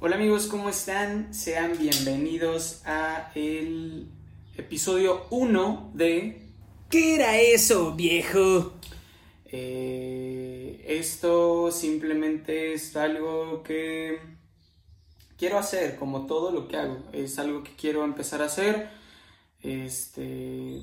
Hola 0.00 0.14
amigos, 0.14 0.46
¿cómo 0.46 0.68
están? 0.68 1.34
Sean 1.34 1.76
bienvenidos 1.76 2.82
a 2.86 3.32
el 3.34 4.06
episodio 4.56 5.26
1 5.30 5.90
de 5.92 6.40
¿Qué 6.88 7.16
era 7.16 7.36
eso, 7.36 7.96
viejo? 7.96 8.74
Eh, 9.46 10.84
esto 10.86 11.72
simplemente 11.72 12.74
es 12.74 12.94
algo 12.94 13.64
que 13.64 14.20
quiero 15.36 15.58
hacer, 15.58 15.96
como 15.96 16.26
todo 16.26 16.52
lo 16.52 16.68
que 16.68 16.76
hago. 16.76 17.02
Es 17.12 17.40
algo 17.40 17.64
que 17.64 17.74
quiero 17.74 18.04
empezar 18.04 18.40
a 18.40 18.44
hacer. 18.44 18.90
Este, 19.64 20.80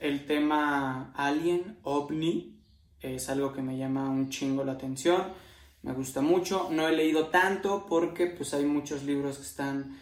el 0.00 0.26
tema 0.26 1.12
Alien, 1.14 1.78
OVNI, 1.84 2.58
es 3.02 3.28
algo 3.28 3.52
que 3.52 3.62
me 3.62 3.78
llama 3.78 4.10
un 4.10 4.30
chingo 4.30 4.64
la 4.64 4.72
atención. 4.72 5.47
Me 5.82 5.92
gusta 5.92 6.20
mucho. 6.20 6.68
No 6.70 6.88
he 6.88 6.92
leído 6.92 7.28
tanto 7.28 7.86
porque 7.86 8.26
pues 8.26 8.54
hay 8.54 8.64
muchos 8.64 9.04
libros 9.04 9.36
que 9.36 9.42
están 9.44 9.98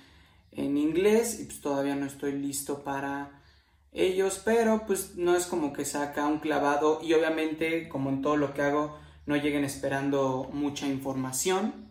en 0.53 0.77
inglés 0.77 1.41
y 1.41 1.45
pues 1.45 1.61
todavía 1.61 1.95
no 1.95 2.07
estoy 2.07 2.33
listo 2.33 2.83
para 2.83 3.43
ellos, 3.93 4.41
pero 4.45 4.84
pues 4.87 5.17
no 5.17 5.37
es 5.37 5.47
como 5.47 5.73
que 5.73 5.84
saca 5.84 6.27
un 6.27 6.39
clavado 6.39 7.01
y 7.03 7.15
obviamente 7.15 7.89
como 7.89 8.11
en 8.11 8.23
todo 8.23 8.37
lo 8.37 8.53
que 8.53 8.62
hago 8.62 8.98
no 9.27 9.37
lleguen 9.37 9.65
esperando 9.65 10.48
mucha 10.53 10.87
información 10.87 11.87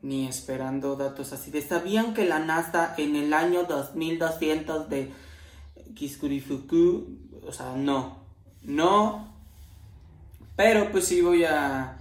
ni 0.00 0.26
esperando 0.26 0.96
datos 0.96 1.32
así 1.32 1.50
de 1.50 1.62
¿sabían 1.62 2.12
que 2.14 2.24
la 2.24 2.40
NASA 2.40 2.94
en 2.96 3.14
el 3.14 3.32
año 3.32 3.64
2200 3.64 4.88
de 4.88 5.12
Kiskurifuku 5.94 7.22
o 7.46 7.52
sea, 7.52 7.74
no, 7.76 8.18
no, 8.62 9.34
pero 10.56 10.90
pues 10.90 11.06
sí 11.06 11.20
voy 11.20 11.44
a 11.44 11.98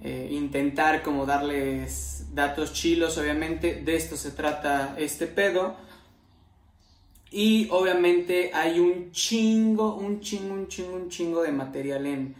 eh, 0.00 0.28
intentar 0.30 1.02
como 1.02 1.24
darles 1.24 2.26
datos 2.34 2.72
chilos, 2.72 3.16
obviamente, 3.16 3.82
de 3.82 3.96
esto 3.96 4.16
se 4.16 4.32
trata 4.32 4.94
este 4.98 5.26
pedo. 5.26 5.76
Y 7.30 7.68
obviamente 7.70 8.50
hay 8.54 8.78
un 8.78 9.10
chingo, 9.10 9.94
un 9.96 10.20
chingo, 10.20 10.54
un 10.54 10.68
chingo, 10.68 10.94
un 10.94 11.08
chingo 11.08 11.42
de 11.42 11.52
material 11.52 12.06
en, 12.06 12.36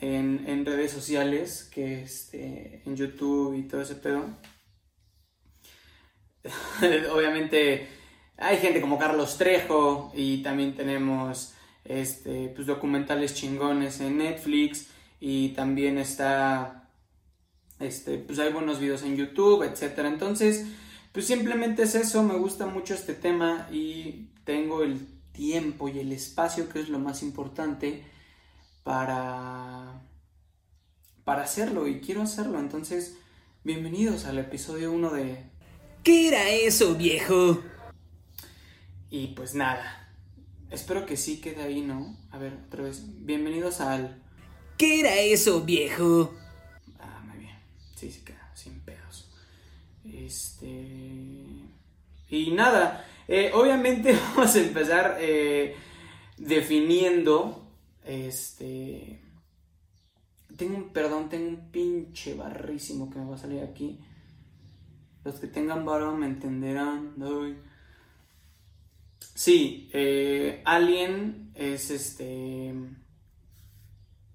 en, 0.00 0.66
redes 0.66 0.90
sociales, 0.90 1.68
que 1.72 2.02
este, 2.02 2.82
en 2.84 2.96
YouTube 2.96 3.54
y 3.56 3.62
todo 3.62 3.82
ese 3.82 3.94
pedo. 3.94 4.24
obviamente 7.12 7.86
hay 8.36 8.56
gente 8.56 8.80
como 8.80 8.98
Carlos 8.98 9.38
Trejo 9.38 10.10
y 10.16 10.42
también 10.42 10.74
tenemos 10.74 11.54
este, 11.84 12.48
pues, 12.48 12.66
documentales 12.66 13.34
chingones 13.34 14.00
en 14.00 14.18
Netflix 14.18 14.88
y 15.24 15.50
también 15.50 15.98
está, 15.98 16.88
este, 17.78 18.18
pues 18.18 18.40
hay 18.40 18.52
buenos 18.52 18.80
videos 18.80 19.04
en 19.04 19.14
YouTube, 19.14 19.62
etcétera. 19.62 20.08
Entonces, 20.08 20.66
pues 21.12 21.28
simplemente 21.28 21.84
es 21.84 21.94
eso, 21.94 22.24
me 22.24 22.34
gusta 22.34 22.66
mucho 22.66 22.94
este 22.94 23.14
tema 23.14 23.68
y 23.70 24.30
tengo 24.42 24.82
el 24.82 25.06
tiempo 25.30 25.88
y 25.88 26.00
el 26.00 26.10
espacio, 26.10 26.68
que 26.68 26.80
es 26.80 26.88
lo 26.88 26.98
más 26.98 27.22
importante, 27.22 28.04
para, 28.82 30.02
para 31.22 31.44
hacerlo 31.44 31.86
y 31.86 32.00
quiero 32.00 32.22
hacerlo. 32.22 32.58
Entonces, 32.58 33.16
bienvenidos 33.62 34.24
al 34.24 34.40
episodio 34.40 34.90
1 34.90 35.10
de... 35.10 35.44
¿Qué 36.02 36.26
era 36.26 36.50
eso, 36.50 36.96
viejo? 36.96 37.62
Y 39.08 39.28
pues 39.28 39.54
nada, 39.54 40.12
espero 40.68 41.06
que 41.06 41.16
sí 41.16 41.40
quede 41.40 41.62
ahí, 41.62 41.80
¿no? 41.80 42.16
A 42.32 42.38
ver, 42.38 42.58
otra 42.66 42.82
vez, 42.82 43.04
bienvenidos 43.24 43.80
al... 43.80 44.21
¿Qué 44.82 44.98
era 44.98 45.14
eso, 45.14 45.60
viejo? 45.60 46.34
Ah, 46.98 47.22
muy 47.24 47.38
bien. 47.38 47.54
Sí, 47.94 48.10
sí 48.10 48.22
queda, 48.24 48.50
sin 48.52 48.80
pedos. 48.80 49.30
Este. 50.04 50.66
Y 52.28 52.50
nada, 52.50 53.06
eh, 53.28 53.52
obviamente 53.54 54.12
vamos 54.34 54.56
a 54.56 54.58
empezar 54.58 55.18
eh, 55.20 55.76
definiendo. 56.36 57.64
Este. 58.04 59.20
Tengo 60.56 60.78
un, 60.78 60.92
perdón, 60.92 61.28
tengo 61.28 61.48
un 61.50 61.70
pinche 61.70 62.34
barrísimo 62.34 63.08
que 63.08 63.20
me 63.20 63.26
va 63.26 63.36
a 63.36 63.38
salir 63.38 63.62
aquí. 63.62 64.00
Los 65.22 65.36
que 65.36 65.46
tengan 65.46 65.84
barro 65.84 66.16
me 66.16 66.26
entenderán. 66.26 67.14
Sí, 69.32 69.88
eh, 69.92 70.60
Alien 70.64 71.52
es 71.54 71.92
este 71.92 72.74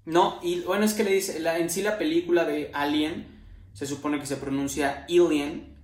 no, 0.07 0.40
y 0.41 0.62
bueno, 0.62 0.85
es 0.85 0.94
que 0.94 1.03
le 1.03 1.12
dice, 1.12 1.38
en 1.38 1.69
sí 1.69 1.81
la 1.81 1.97
película 1.97 2.45
de 2.45 2.72
Alien 2.73 3.28
se 3.73 3.85
supone 3.85 4.22
que 4.22 4.25
se 4.25 4.38
pronuncia 4.38 5.06
Alien. 5.09 5.75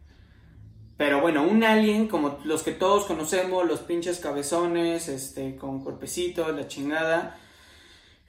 Pero 0.95 1.19
bueno, 1.19 1.43
un 1.43 1.61
alien 1.65 2.07
como 2.07 2.39
los 2.45 2.63
que 2.63 2.71
todos 2.71 3.03
conocemos, 3.03 3.67
los 3.67 3.81
pinches 3.81 4.19
cabezones, 4.19 5.09
este, 5.09 5.57
con 5.57 5.83
cuerpecitos, 5.83 6.55
la 6.55 6.69
chingada. 6.69 7.37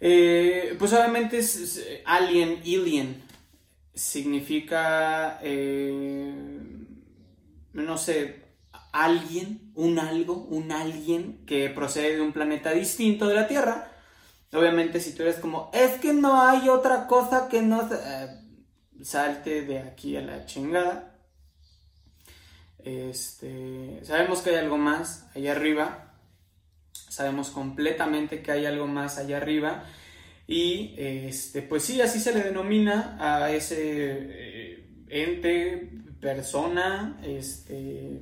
Eh, 0.00 0.75
pues 0.81 0.93
obviamente 0.93 1.38
es, 1.38 1.87
alien, 2.05 2.61
alien. 2.65 3.22
Significa, 3.94 5.38
eh, 5.44 6.34
no 7.72 7.99
sé, 7.99 8.43
alguien, 8.91 9.71
un 9.76 10.00
algo, 10.00 10.34
un 10.50 10.72
alguien 10.72 11.44
que 11.47 11.71
procede 11.71 12.16
de 12.16 12.22
un 12.22 12.32
planeta 12.32 12.72
distinto 12.72 13.28
de 13.28 13.34
la 13.34 13.47
Tierra 13.47 13.94
Obviamente 14.54 15.00
si 15.00 15.15
tú 15.15 15.22
eres 15.22 15.37
como, 15.37 15.70
es 15.75 16.00
que 16.00 16.12
no 16.12 16.41
hay 16.42 16.69
otra 16.69 17.06
cosa 17.06 17.48
que 17.48 17.62
no... 17.62 17.88
Eh, 17.92 18.41
salte 19.04 19.62
de 19.62 19.81
aquí 19.81 20.16
a 20.16 20.22
la 20.22 20.47
chingada. 20.47 21.15
Este, 22.78 24.00
sabemos 24.03 24.41
que 24.41 24.50
hay 24.50 24.56
algo 24.56 24.78
más 24.78 25.28
allá 25.34 25.53
arriba. 25.53 26.14
Sabemos 26.93 27.50
completamente 27.50 28.43
que 28.43 28.53
hay 28.53 28.66
algo 28.66 28.87
más 28.87 29.19
allá 29.19 29.37
arriba. 29.37 29.84
Y 30.47 30.94
este, 30.98 31.62
pues 31.62 31.84
sí, 31.84 32.00
así 32.00 32.20
se 32.20 32.34
le 32.34 32.43
denomina 32.43 33.16
a 33.20 33.50
ese 33.50 33.76
eh, 33.78 35.04
ente, 35.09 35.91
persona, 36.20 37.19
este, 37.22 38.20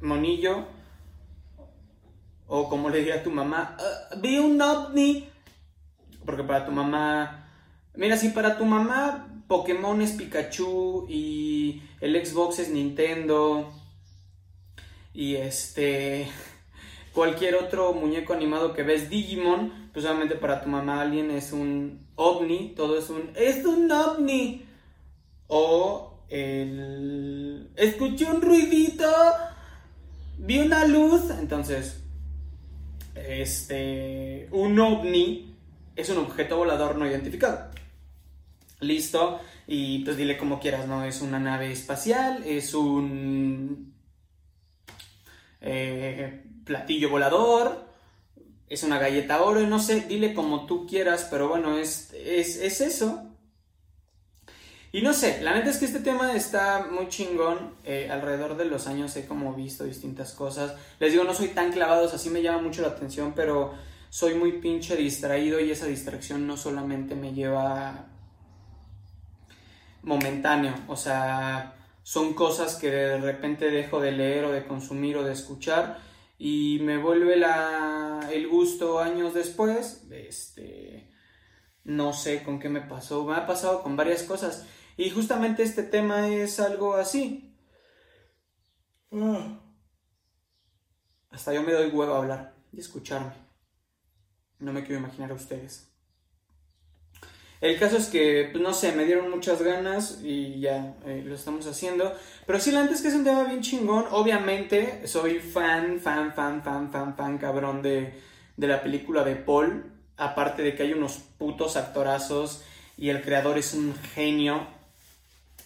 monillo 0.00 0.66
o 2.54 2.68
como 2.68 2.90
le 2.90 2.98
diría 2.98 3.14
a 3.14 3.22
tu 3.22 3.30
mamá, 3.30 3.78
ah, 3.80 4.14
vi 4.18 4.38
un 4.38 4.60
ovni. 4.60 5.26
Porque 6.26 6.44
para 6.44 6.66
tu 6.66 6.70
mamá, 6.70 7.48
mira, 7.94 8.18
si 8.18 8.28
para 8.28 8.58
tu 8.58 8.66
mamá 8.66 9.42
Pokémon 9.48 10.02
es 10.02 10.12
Pikachu 10.12 11.06
y 11.08 11.82
el 12.02 12.14
Xbox 12.26 12.58
es 12.58 12.68
Nintendo 12.68 13.72
y 15.14 15.36
este 15.36 16.28
cualquier 17.14 17.54
otro 17.54 17.94
muñeco 17.94 18.34
animado 18.34 18.74
que 18.74 18.82
ves 18.82 19.08
Digimon, 19.08 19.88
pues 19.94 20.04
obviamente 20.04 20.34
para 20.34 20.62
tu 20.62 20.68
mamá 20.68 21.00
alguien 21.00 21.30
es 21.30 21.52
un 21.52 22.06
ovni, 22.16 22.74
todo 22.76 22.98
es 22.98 23.08
un 23.08 23.30
es 23.34 23.64
un 23.64 23.90
ovni. 23.90 24.66
O 25.46 26.18
el 26.28 27.70
escuché 27.76 28.26
un 28.26 28.42
ruidito, 28.42 29.10
vi 30.36 30.58
una 30.58 30.86
luz, 30.86 31.30
entonces 31.30 32.01
este, 33.14 34.48
un 34.50 34.78
ovni 34.78 35.54
es 35.96 36.08
un 36.08 36.18
objeto 36.18 36.56
volador 36.56 36.96
no 36.96 37.06
identificado. 37.06 37.70
Listo, 38.80 39.40
y 39.66 40.00
pues 40.04 40.16
dile 40.16 40.36
como 40.36 40.58
quieras, 40.58 40.86
¿no? 40.86 41.04
Es 41.04 41.20
una 41.20 41.38
nave 41.38 41.70
espacial, 41.70 42.42
es 42.44 42.74
un 42.74 43.94
eh, 45.60 46.42
platillo 46.64 47.10
volador, 47.10 47.86
es 48.68 48.82
una 48.82 48.98
galleta 48.98 49.42
oro, 49.42 49.60
no 49.60 49.78
sé, 49.78 50.00
dile 50.00 50.34
como 50.34 50.66
tú 50.66 50.86
quieras, 50.86 51.28
pero 51.30 51.48
bueno, 51.48 51.78
es, 51.78 52.12
es, 52.14 52.56
es 52.56 52.80
eso. 52.80 53.31
Y 54.92 55.00
no 55.00 55.14
sé, 55.14 55.40
la 55.40 55.54
neta 55.54 55.70
es 55.70 55.78
que 55.78 55.86
este 55.86 56.00
tema 56.00 56.34
está 56.34 56.86
muy 56.90 57.08
chingón. 57.08 57.74
Eh, 57.84 58.10
alrededor 58.10 58.56
de 58.58 58.66
los 58.66 58.86
años 58.86 59.16
he 59.16 59.26
como 59.26 59.54
visto 59.54 59.84
distintas 59.84 60.32
cosas. 60.32 60.74
Les 61.00 61.12
digo, 61.12 61.24
no 61.24 61.32
soy 61.32 61.48
tan 61.48 61.72
clavado, 61.72 62.06
así 62.06 62.28
me 62.28 62.42
llama 62.42 62.60
mucho 62.60 62.82
la 62.82 62.88
atención, 62.88 63.32
pero 63.34 63.72
soy 64.10 64.34
muy 64.34 64.52
pinche 64.60 64.94
distraído 64.94 65.58
y 65.58 65.70
esa 65.70 65.86
distracción 65.86 66.46
no 66.46 66.58
solamente 66.58 67.14
me 67.14 67.32
lleva 67.32 68.04
momentáneo, 70.02 70.74
o 70.88 70.96
sea, 70.96 71.76
son 72.02 72.34
cosas 72.34 72.74
que 72.76 72.90
de 72.90 73.18
repente 73.18 73.70
dejo 73.70 74.00
de 74.00 74.12
leer 74.12 74.44
o 74.44 74.52
de 74.52 74.66
consumir 74.66 75.16
o 75.16 75.24
de 75.24 75.32
escuchar 75.32 75.98
y 76.38 76.80
me 76.82 76.98
vuelve 76.98 77.36
la, 77.36 78.28
el 78.32 78.48
gusto 78.48 78.98
años 78.98 79.32
después. 79.32 80.04
Este, 80.10 81.08
no 81.84 82.12
sé 82.12 82.42
con 82.42 82.58
qué 82.58 82.68
me 82.68 82.80
pasó, 82.80 83.24
me 83.24 83.36
ha 83.36 83.46
pasado 83.46 83.82
con 83.82 83.96
varias 83.96 84.24
cosas. 84.24 84.66
Y 84.96 85.10
justamente 85.10 85.62
este 85.62 85.82
tema 85.82 86.28
es 86.28 86.60
algo 86.60 86.94
así. 86.94 87.54
Ah. 89.12 89.58
Hasta 91.30 91.54
yo 91.54 91.62
me 91.62 91.72
doy 91.72 91.88
huevo 91.88 92.14
a 92.14 92.18
hablar 92.18 92.54
y 92.72 92.80
escucharme. 92.80 93.32
No 94.58 94.72
me 94.72 94.84
quiero 94.84 95.00
imaginar 95.00 95.30
a 95.30 95.34
ustedes. 95.34 95.88
El 97.60 97.78
caso 97.78 97.96
es 97.96 98.06
que, 98.06 98.48
pues 98.50 98.62
no 98.62 98.74
sé, 98.74 98.92
me 98.92 99.04
dieron 99.04 99.30
muchas 99.30 99.62
ganas 99.62 100.18
y 100.22 100.58
ya 100.60 100.96
eh, 101.06 101.22
lo 101.24 101.36
estamos 101.36 101.66
haciendo. 101.66 102.12
Pero 102.44 102.58
sí, 102.58 102.72
la 102.72 102.80
antes 102.80 103.00
que 103.00 103.08
es 103.08 103.14
un 103.14 103.24
tema 103.24 103.44
bien 103.44 103.62
chingón. 103.62 104.06
Obviamente, 104.10 105.06
soy 105.06 105.38
fan, 105.38 106.00
fan, 106.00 106.34
fan, 106.34 106.62
fan, 106.62 106.90
fan, 106.90 107.16
fan, 107.16 107.38
cabrón 107.38 107.80
de, 107.80 108.14
de 108.56 108.66
la 108.66 108.82
película 108.82 109.22
de 109.22 109.36
Paul. 109.36 109.92
Aparte 110.16 110.62
de 110.62 110.74
que 110.74 110.82
hay 110.82 110.92
unos 110.92 111.18
putos 111.38 111.76
actorazos 111.76 112.64
y 112.96 113.10
el 113.10 113.22
creador 113.22 113.56
es 113.58 113.74
un 113.74 113.94
genio 113.94 114.66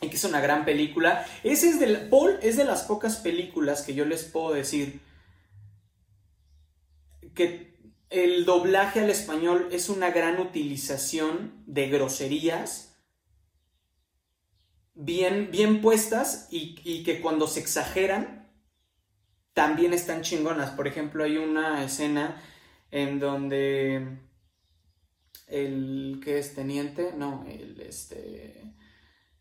y 0.00 0.08
que 0.08 0.16
es 0.16 0.25
una 0.25 0.40
gran 0.40 0.64
película. 0.64 1.26
Ese 1.43 1.69
es 1.69 1.81
del, 1.81 2.08
Paul 2.08 2.38
es 2.43 2.56
de 2.56 2.64
las 2.64 2.82
pocas 2.82 3.16
películas 3.16 3.82
que 3.82 3.94
yo 3.94 4.04
les 4.04 4.25
puedo 4.25 4.52
decir 4.52 5.00
que 7.34 7.76
el 8.10 8.44
doblaje 8.44 9.00
al 9.00 9.10
español 9.10 9.69
es 9.72 9.88
una 9.88 10.10
gran 10.10 10.40
utilización 10.40 11.62
de 11.66 11.88
groserías 11.88 12.96
bien, 14.94 15.50
bien 15.50 15.82
puestas 15.82 16.48
y, 16.50 16.81
y, 16.84 17.02
que 17.02 17.20
cuando 17.20 17.46
se 17.46 17.60
exageran 17.60 18.50
también 19.52 19.93
están 19.93 20.22
chingonas. 20.22 20.70
Por 20.70 20.87
ejemplo, 20.87 21.25
hay 21.25 21.37
una 21.37 21.84
escena 21.84 22.43
en 22.90 23.19
donde 23.19 24.19
el 25.46 26.20
que 26.22 26.38
es 26.38 26.54
teniente, 26.54 27.12
no, 27.16 27.44
el 27.48 27.81
este 27.81 28.75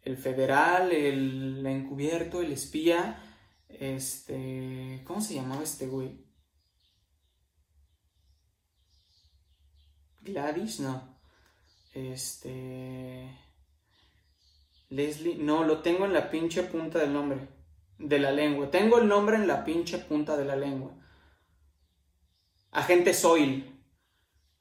el 0.05 0.17
federal, 0.17 0.91
el 0.91 1.65
encubierto, 1.65 2.41
el 2.41 2.51
espía, 2.51 3.19
este, 3.67 5.01
¿cómo 5.03 5.19
se 5.19 5.33
llamaba 5.33 5.63
este 5.63 5.87
güey? 5.87 6.23
Gladys, 10.21 10.79
no. 10.79 11.19
Este. 11.93 13.29
Leslie, 14.89 15.37
no, 15.37 15.63
lo 15.63 15.81
tengo 15.81 16.05
en 16.05 16.13
la 16.13 16.29
pinche 16.29 16.63
punta 16.63 16.99
del 16.99 17.13
nombre. 17.13 17.47
De 17.97 18.19
la 18.19 18.31
lengua. 18.31 18.69
Tengo 18.69 18.99
el 18.99 19.07
nombre 19.07 19.35
en 19.35 19.47
la 19.47 19.63
pinche 19.63 19.99
punta 19.99 20.37
de 20.37 20.45
la 20.45 20.55
lengua. 20.55 20.93
Agente 22.71 23.13
Soil. 23.13 23.71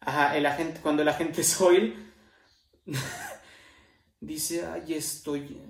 Ajá, 0.00 0.36
el 0.36 0.46
agente, 0.46 0.80
cuando 0.80 1.02
el 1.02 1.08
agente 1.08 1.42
Soil 1.44 2.12
dice, 4.26 4.66
ay, 4.66 4.94
estoy, 4.94 5.60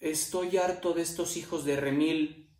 estoy 0.00 0.56
harto 0.56 0.92
de 0.92 1.02
estos 1.02 1.36
hijos 1.36 1.64
de 1.64 1.76
Remil. 1.76 2.50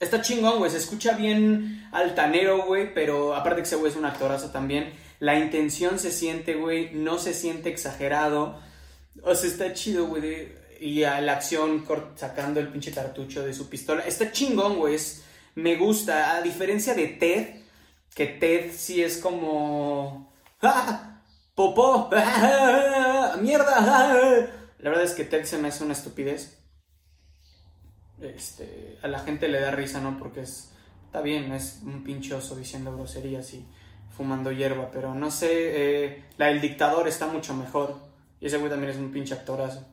Está 0.00 0.20
chingón, 0.20 0.58
güey. 0.58 0.70
Se 0.70 0.78
escucha 0.78 1.12
bien 1.12 1.88
altanero, 1.92 2.66
güey. 2.66 2.92
Pero 2.92 3.34
aparte 3.36 3.62
que 3.62 3.66
ese 3.66 3.76
güey 3.76 3.92
es 3.92 3.96
un 3.96 4.04
actorazo 4.04 4.50
también. 4.50 4.92
La 5.20 5.38
intención 5.38 5.98
se 5.98 6.10
siente, 6.10 6.54
güey. 6.54 6.92
No 6.92 7.18
se 7.18 7.34
siente 7.34 7.68
exagerado. 7.68 8.60
O 9.22 9.34
sea, 9.34 9.48
está 9.48 9.72
chido, 9.72 10.06
güey. 10.06 10.54
Y 10.80 11.04
a 11.04 11.20
la 11.20 11.34
acción 11.34 11.86
sacando 12.16 12.58
el 12.58 12.68
pinche 12.68 12.90
cartucho 12.90 13.44
de 13.46 13.54
su 13.54 13.68
pistola. 13.68 14.02
Está 14.02 14.32
chingón, 14.32 14.78
güey. 14.78 14.98
Me 15.54 15.76
gusta. 15.76 16.36
A 16.36 16.42
diferencia 16.42 16.94
de 16.94 17.06
Ted. 17.06 17.62
Que 18.12 18.26
Ted 18.26 18.72
sí 18.74 19.02
es 19.02 19.18
como. 19.18 20.32
¡Ah! 20.62 21.11
¡Popó! 21.54 22.10
¡Mierda! 23.40 24.48
La 24.78 24.90
verdad 24.90 25.04
es 25.04 25.12
que 25.12 25.24
Ted 25.24 25.44
se 25.44 25.58
me 25.58 25.68
hace 25.68 25.84
una 25.84 25.92
estupidez 25.92 26.62
este, 28.22 28.98
a 29.02 29.08
la 29.08 29.18
gente 29.20 29.48
le 29.48 29.60
da 29.60 29.70
risa, 29.70 30.00
¿no? 30.00 30.18
Porque 30.18 30.42
es, 30.42 30.72
está 31.06 31.20
bien, 31.20 31.52
es 31.52 31.80
un 31.84 32.04
pinchoso 32.04 32.56
diciendo 32.56 32.94
groserías 32.96 33.52
y 33.54 33.66
fumando 34.16 34.52
hierba, 34.52 34.90
pero 34.90 35.14
no 35.14 35.30
sé, 35.30 35.48
eh, 36.04 36.24
la 36.38 36.50
El 36.50 36.60
Dictador 36.60 37.08
está 37.08 37.26
mucho 37.26 37.54
mejor. 37.54 37.96
Y 38.40 38.46
ese 38.46 38.58
güey 38.58 38.70
también 38.70 38.90
es 38.92 38.98
un 38.98 39.12
pinche 39.12 39.34
actorazo. 39.34 39.86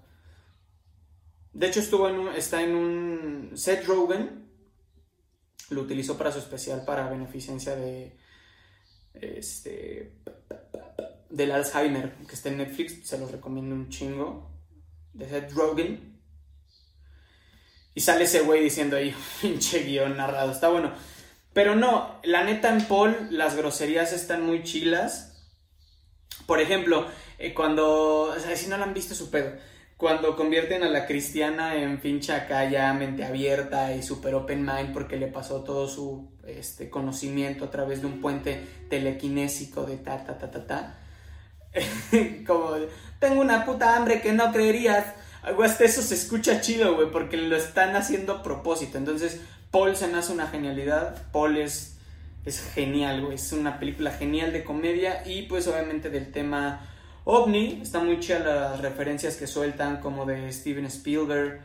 De 1.53 1.67
hecho, 1.67 1.79
estuvo 1.79 2.09
en 2.09 2.19
un, 2.19 2.27
está 2.29 2.61
en 2.61 2.75
un... 2.75 3.51
Seth 3.55 3.85
Rogen 3.85 4.47
lo 5.69 5.81
utilizó 5.81 6.17
para 6.17 6.31
su 6.31 6.39
especial 6.39 6.83
para 6.85 7.09
beneficencia 7.09 7.75
de... 7.75 8.17
Este... 9.13 10.19
Del 11.29 11.51
Alzheimer, 11.51 12.13
que 12.27 12.35
está 12.35 12.49
en 12.49 12.57
Netflix, 12.57 13.07
se 13.07 13.17
los 13.17 13.31
recomiendo 13.31 13.75
un 13.75 13.89
chingo. 13.89 14.49
De 15.13 15.27
Seth 15.27 15.51
Rogen. 15.53 16.21
Y 17.93 18.01
sale 18.01 18.25
ese 18.25 18.41
güey 18.41 18.63
diciendo 18.63 18.95
ahí, 18.95 19.13
pinche 19.41 19.83
guion 19.83 20.17
narrado, 20.17 20.51
está 20.51 20.69
bueno. 20.69 20.93
Pero 21.53 21.75
no, 21.75 22.19
la 22.23 22.43
neta 22.43 22.69
en 22.69 22.85
Paul 22.85 23.15
las 23.31 23.55
groserías 23.55 24.13
están 24.13 24.45
muy 24.45 24.63
chilas. 24.63 25.25
Por 26.45 26.61
ejemplo, 26.61 27.07
eh, 27.37 27.53
cuando, 27.53 28.21
o 28.23 28.39
sea, 28.39 28.55
si 28.55 28.67
no 28.67 28.77
la 28.77 28.85
han 28.85 28.93
visto 28.93 29.15
su 29.15 29.29
pedo, 29.29 29.51
cuando 29.97 30.37
convierten 30.37 30.83
a 30.83 30.89
la 30.89 31.05
cristiana 31.05 31.75
en 31.75 31.99
pinche 31.99 32.31
acá 32.31 32.69
ya 32.69 32.93
mente 32.93 33.25
abierta 33.25 33.93
y 33.93 34.01
super 34.01 34.33
open 34.33 34.65
mind 34.65 34.93
porque 34.93 35.17
le 35.17 35.27
pasó 35.27 35.65
todo 35.65 35.89
su 35.89 36.31
este, 36.47 36.89
conocimiento 36.89 37.65
a 37.65 37.69
través 37.69 37.99
de 37.99 38.07
un 38.07 38.21
puente 38.21 38.65
telequinésico 38.89 39.83
de 39.83 39.97
ta 39.97 40.23
ta 40.23 40.37
ta 40.37 40.49
ta 40.49 40.65
ta. 40.65 40.98
Como, 42.47 42.75
tengo 43.19 43.41
una 43.41 43.65
puta 43.65 43.95
hambre 43.95 44.21
que 44.21 44.31
no 44.31 44.51
creerías. 44.51 45.05
Algo 45.41 45.63
hasta 45.63 45.85
eso 45.85 46.01
se 46.01 46.15
escucha 46.15 46.61
chido, 46.61 46.95
güey, 46.95 47.11
porque 47.11 47.37
lo 47.37 47.55
están 47.55 47.95
haciendo 47.95 48.33
a 48.33 48.43
propósito. 48.43 48.97
Entonces, 48.97 49.41
Paul 49.71 49.95
se 49.95 50.07
nace 50.07 50.33
una 50.33 50.47
genialidad. 50.47 51.31
Paul 51.31 51.57
es, 51.57 51.97
es 52.45 52.61
genial, 52.73 53.21
güey. 53.21 53.35
Es 53.35 53.51
una 53.51 53.79
película 53.79 54.11
genial 54.11 54.51
de 54.51 54.63
comedia 54.63 55.23
y 55.25 55.43
pues 55.43 55.67
obviamente 55.67 56.09
del 56.09 56.31
tema 56.31 56.81
ovni. 57.23 57.79
Está 57.81 57.99
muy 57.99 58.19
chida 58.19 58.39
las 58.39 58.81
referencias 58.81 59.37
que 59.37 59.47
sueltan 59.47 60.01
como 60.01 60.25
de 60.25 60.51
Steven 60.51 60.85
Spielberg. 60.85 61.61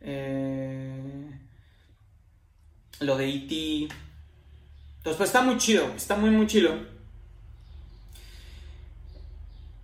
Eh, 0.00 1.30
lo 3.00 3.16
de 3.16 3.28
E.T. 3.28 3.54
Entonces, 4.98 5.16
pues 5.16 5.28
está 5.30 5.42
muy 5.42 5.58
chido, 5.58 5.92
está 5.96 6.16
muy, 6.16 6.30
muy 6.30 6.46
chido. 6.46 6.70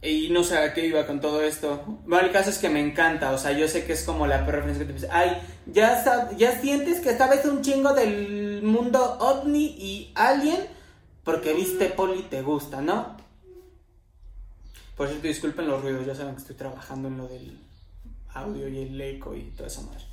Y 0.00 0.28
no 0.30 0.44
sé 0.44 0.56
a 0.58 0.74
qué 0.74 0.86
iba 0.86 1.06
con 1.06 1.20
todo 1.20 1.42
esto. 1.42 1.82
Bueno, 2.06 2.26
el 2.26 2.32
caso 2.32 2.50
es 2.50 2.58
que 2.58 2.68
me 2.68 2.80
encanta, 2.80 3.32
o 3.32 3.38
sea, 3.38 3.52
yo 3.52 3.66
sé 3.66 3.84
que 3.84 3.94
es 3.94 4.04
como 4.04 4.26
la 4.26 4.44
referencia 4.44 4.86
que 4.86 4.92
te 4.92 4.92
dice, 4.92 5.08
ay, 5.10 5.38
ya, 5.66 6.30
ya 6.36 6.60
sientes 6.60 7.00
que 7.00 7.16
sabes 7.16 7.44
un 7.44 7.62
chingo 7.62 7.94
del 7.94 8.62
mundo 8.62 9.18
ovni 9.18 9.64
y 9.78 10.12
alien 10.14 10.58
porque 11.24 11.52
viste 11.52 11.86
Poli 11.90 12.22
te 12.22 12.42
gusta, 12.42 12.80
¿no? 12.80 13.16
Por 14.96 15.08
cierto, 15.08 15.26
disculpen 15.26 15.68
los 15.68 15.82
ruidos, 15.82 16.06
ya 16.06 16.14
saben 16.14 16.34
que 16.34 16.40
estoy 16.40 16.56
trabajando 16.56 17.08
en 17.08 17.18
lo 17.18 17.28
del 17.28 17.58
audio 18.34 18.68
y 18.68 18.78
el 18.78 19.00
eco 19.00 19.34
y 19.34 19.42
toda 19.50 19.66
esa 19.66 19.82
madre. 19.82 20.04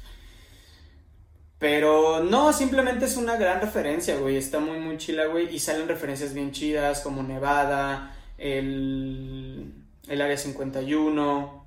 Pero 1.57 2.23
no, 2.23 2.51
simplemente 2.53 3.05
es 3.05 3.17
una 3.17 3.37
gran 3.37 3.61
referencia, 3.61 4.17
güey. 4.17 4.35
Está 4.35 4.59
muy, 4.59 4.79
muy 4.79 4.97
chila, 4.97 5.25
güey. 5.27 5.55
Y 5.55 5.59
salen 5.59 5.87
referencias 5.87 6.33
bien 6.33 6.51
chidas 6.51 7.01
como 7.01 7.23
Nevada, 7.23 8.14
el, 8.37 9.73
el 10.07 10.21
Área 10.21 10.37
51, 10.37 11.65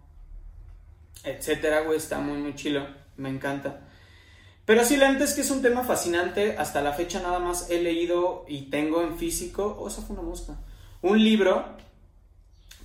etcétera, 1.24 1.80
güey, 1.80 1.98
está 1.98 2.20
muy, 2.20 2.38
muy 2.38 2.54
chilo, 2.54 2.86
me 3.16 3.28
encanta. 3.28 3.88
Pero 4.64 4.84
sí, 4.84 4.96
la 4.96 5.10
neta 5.10 5.24
es 5.24 5.34
que 5.34 5.40
es 5.40 5.50
un 5.50 5.62
tema 5.62 5.82
fascinante, 5.82 6.56
hasta 6.58 6.82
la 6.82 6.92
fecha 6.92 7.20
nada 7.20 7.38
más 7.38 7.70
he 7.70 7.82
leído 7.82 8.44
y 8.48 8.70
tengo 8.70 9.02
en 9.02 9.16
físico, 9.16 9.78
oh, 9.80 9.88
esa 9.88 10.02
fue 10.02 10.14
una 10.14 10.28
mosca, 10.28 10.58
un 11.00 11.22
libro, 11.22 11.64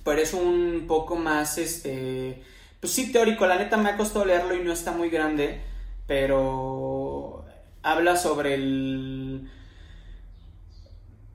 pero 0.02 0.20
es 0.20 0.32
un 0.32 0.86
poco 0.88 1.16
más, 1.16 1.58
este, 1.58 2.42
pues 2.80 2.92
sí, 2.92 3.12
teórico, 3.12 3.46
la 3.46 3.58
neta 3.58 3.76
me 3.76 3.90
ha 3.90 3.96
costado 3.96 4.24
leerlo 4.24 4.54
y 4.54 4.64
no 4.64 4.72
está 4.72 4.92
muy 4.92 5.10
grande, 5.10 5.60
pero 6.06 7.44
habla 7.82 8.16
sobre 8.16 8.54
el, 8.54 9.50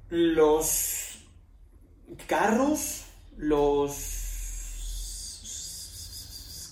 los 0.09 0.98
carros, 2.27 3.05
los... 3.37 4.27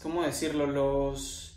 ¿Cómo 0.03 0.24
decirlo? 0.24 0.67
Los... 0.67 1.56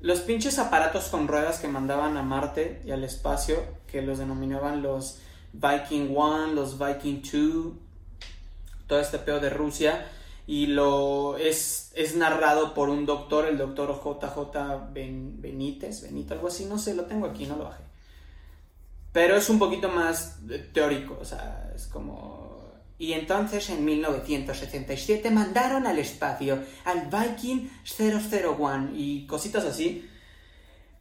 Los 0.00 0.20
pinches 0.20 0.58
aparatos 0.58 1.08
con 1.08 1.26
ruedas 1.26 1.58
que 1.58 1.68
mandaban 1.68 2.16
a 2.16 2.22
Marte 2.22 2.82
y 2.84 2.90
al 2.90 3.02
espacio, 3.02 3.64
que 3.86 4.02
los 4.02 4.18
denominaban 4.18 4.82
los 4.82 5.18
Viking 5.52 6.14
1, 6.14 6.48
los 6.48 6.78
Viking 6.78 7.22
2, 7.22 7.72
todo 8.86 9.00
este 9.00 9.18
pedo 9.18 9.40
de 9.40 9.48
Rusia, 9.48 10.06
y 10.46 10.66
lo 10.66 11.38
es, 11.38 11.92
es 11.94 12.14
narrado 12.14 12.74
por 12.74 12.90
un 12.90 13.06
doctor, 13.06 13.46
el 13.46 13.56
doctor 13.56 14.00
JJ 14.00 14.92
Benítez, 14.92 16.02
Benito, 16.02 16.34
algo 16.34 16.48
así, 16.48 16.66
no 16.66 16.78
sé, 16.78 16.94
lo 16.94 17.06
tengo 17.06 17.26
aquí, 17.26 17.46
no 17.46 17.56
lo 17.56 17.64
bajé. 17.64 17.82
Pero 19.12 19.34
es 19.34 19.48
un 19.48 19.58
poquito 19.58 19.88
más 19.88 20.40
teórico, 20.74 21.18
o 21.20 21.24
sea, 21.24 21.72
es 21.74 21.86
como 21.86 22.45
y 22.98 23.12
entonces 23.12 23.68
en 23.70 23.84
1977 23.84 25.30
mandaron 25.30 25.86
al 25.86 25.98
espacio 25.98 26.62
al 26.84 27.08
Viking 27.10 27.68
001 27.98 28.90
y 28.94 29.26
cositas 29.26 29.64
así. 29.64 30.08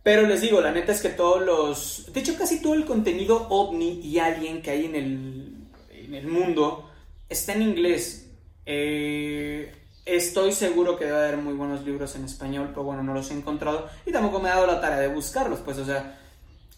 Pero 0.04 0.28
les 0.28 0.42
digo, 0.42 0.62
la 0.62 0.72
neta 0.72 0.92
es 0.92 1.02
que 1.02 1.10
todos 1.10 1.44
los... 1.44 2.14
De 2.14 2.20
hecho, 2.20 2.38
casi 2.38 2.62
todo 2.62 2.76
el 2.76 2.86
contenido 2.86 3.48
ovni 3.50 4.02
y 4.02 4.20
alien 4.20 4.62
que 4.62 4.72
hay 4.72 4.86
en 4.86 4.96
el, 4.96 5.54
en 5.90 6.14
el 6.14 6.28
mundo 6.28 6.92
está 7.28 7.54
en 7.54 7.64
inglés. 7.64 8.30
Eh, 8.66 9.74
estoy 10.06 10.52
seguro 10.52 10.98
que 10.98 11.06
debe 11.06 11.18
haber 11.18 11.38
muy 11.38 11.54
buenos 11.54 11.84
libros 11.84 12.16
en 12.16 12.26
español, 12.26 12.68
pero 12.70 12.84
bueno, 12.84 13.04
no 13.04 13.14
los 13.14 13.32
he 13.32 13.34
encontrado 13.34 13.90
y 14.06 14.12
tampoco 14.12 14.40
me 14.40 14.50
he 14.50 14.52
dado 14.52 14.68
la 14.68 14.80
tarea 14.80 15.00
de 15.00 15.08
buscarlos, 15.08 15.60
pues, 15.60 15.78
o 15.80 15.86
sea, 15.86 16.20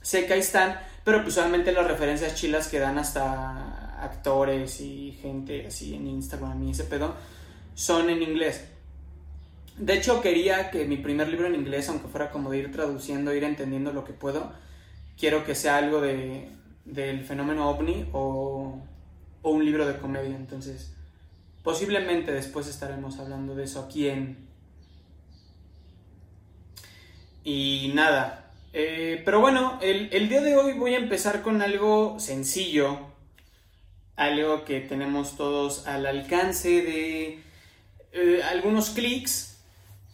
sé 0.02 0.26
que 0.26 0.34
ahí 0.34 0.40
están, 0.40 0.80
pero 1.04 1.22
pues 1.22 1.36
solamente 1.36 1.72
las 1.74 1.88
referencias 1.88 2.36
chilas 2.36 2.70
que 2.70 2.80
dan 2.80 2.98
hasta 2.98 3.67
actores 4.00 4.82
y 4.82 5.18
gente 5.22 5.68
así 5.68 5.96
en 5.96 6.08
Instagram 6.08 6.64
y 6.64 6.72
ese 6.72 6.84
pedo 6.86 7.16
son 7.76 8.10
en 8.10 8.22
inglés. 8.22 8.66
De 9.78 9.94
hecho, 9.94 10.22
quería 10.22 10.72
que 10.72 10.86
mi 10.86 10.98
primer 10.98 11.28
libro 11.30 11.46
en 11.48 11.56
inglés, 11.56 11.88
aunque 11.90 12.08
fuera 12.08 12.32
como 12.32 12.50
de 12.50 12.58
ir 12.58 12.72
traduciendo, 12.72 13.34
ir 13.34 13.44
entendiendo 13.44 13.94
lo 13.94 14.04
que 14.04 14.14
puedo, 14.14 14.52
quiero 15.20 15.44
que 15.46 15.54
sea 15.54 15.78
algo 15.78 16.02
de, 16.02 16.50
del 16.86 17.24
fenómeno 17.24 17.70
ovni 17.70 18.10
o, 18.12 18.82
o 19.44 19.50
un 19.52 19.64
libro 19.64 19.86
de 19.86 19.98
comedia. 19.98 20.36
Entonces, 20.36 20.96
posiblemente 21.64 22.32
después 22.32 22.68
estaremos 22.68 23.20
hablando 23.20 23.54
de 23.54 23.66
eso 23.66 23.82
aquí 23.82 24.08
en... 24.08 24.48
Y 27.44 27.92
nada. 27.94 28.52
eh, 28.74 29.22
pero 29.24 29.40
bueno, 29.40 29.80
el, 29.82 30.10
el 30.12 30.28
día 30.28 30.42
de 30.42 30.56
hoy 30.56 30.74
voy 30.74 30.96
a 30.96 30.98
empezar 30.98 31.42
con 31.44 31.62
algo 31.62 32.20
sencillo. 32.20 33.16
Algo 34.18 34.66
que 34.66 34.82
tenemos 34.82 35.38
todos 35.38 35.88
al 35.88 36.06
alcance 36.06 36.82
de 36.82 37.44
eh, 38.12 38.42
algunos 38.44 38.90
clics 38.90 39.60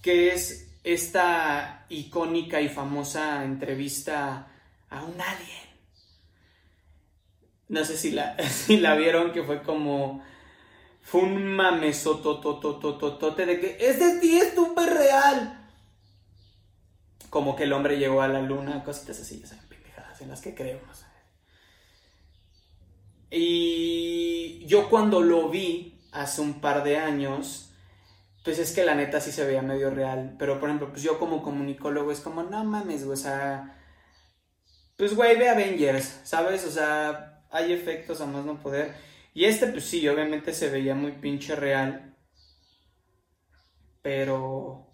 que 0.01 0.33
es 0.33 0.69
esta 0.83 1.86
icónica 1.89 2.62
y 2.62 2.69
famosa 2.69 3.43
entrevista 3.43 4.48
a 4.89 5.03
un 5.03 5.19
alien. 5.19 5.63
No 7.69 7.83
sé 7.86 7.98
si 7.98 8.12
la, 8.12 8.38
si 8.50 8.77
la 8.77 8.95
vieron, 8.95 9.31
que 9.31 9.43
fue 9.43 9.63
como. 9.63 10.24
Fue 11.01 11.22
un 11.22 11.48
mamesotototototote 11.55 13.45
de 13.45 13.60
que 13.60 13.77
este 13.79 14.22
sí 14.22 14.38
es 14.38 14.53
súper 14.53 14.93
real. 14.93 15.69
Como 17.29 17.55
que 17.55 17.63
el 17.63 17.74
hombre 17.74 17.98
llegó 17.98 18.22
a 18.22 18.27
la 18.27 18.41
luna, 18.41 18.83
cositas 18.83 19.19
así, 19.19 19.39
ya 19.39 19.48
saben, 19.48 19.67
pendejadas 19.67 20.22
en 20.22 20.29
las 20.29 20.39
que 20.39 20.53
sé. 20.93 21.12
Y 23.36 24.63
yo 24.68 24.90
cuando 24.92 25.22
lo 25.22 25.50
vi 25.50 26.00
hace 26.12 26.40
un 26.42 26.62
par 26.62 26.84
de 26.84 26.98
años, 26.98 27.74
pues 28.44 28.60
es 28.60 28.74
que 28.74 28.86
la 28.86 28.94
neta 28.94 29.20
sí 29.20 29.32
se 29.32 29.44
veía 29.44 29.63
medio 29.63 29.90
real. 29.90 30.36
Pero 30.38 30.60
por 30.60 30.70
ejemplo, 30.70 30.92
pues 30.92 31.02
yo 31.02 31.18
como 31.18 31.42
comunicólogo 31.42 32.12
es 32.12 32.20
como, 32.20 32.44
no 32.44 32.63
mames, 32.63 33.06
güey, 33.06 33.13
o 33.13 33.22
sea. 33.22 33.80
Pues 34.98 35.16
güey, 35.16 35.38
ve 35.38 35.50
Avengers, 35.50 36.22
¿sabes? 36.24 36.63
O 36.66 36.72
sea, 36.72 37.44
hay 37.50 37.74
efectos 37.74 38.22
a 38.22 38.28
más 38.28 38.46
no 38.46 38.60
poder. 38.62 38.94
Y 39.34 39.46
este, 39.46 39.68
pues 39.68 39.86
sí, 39.86 40.08
obviamente 40.08 40.54
se 40.54 40.70
veía 40.70 40.94
muy 40.96 41.13
pinche 41.13 41.56
real. 41.56 42.16
Pero. 44.04 44.88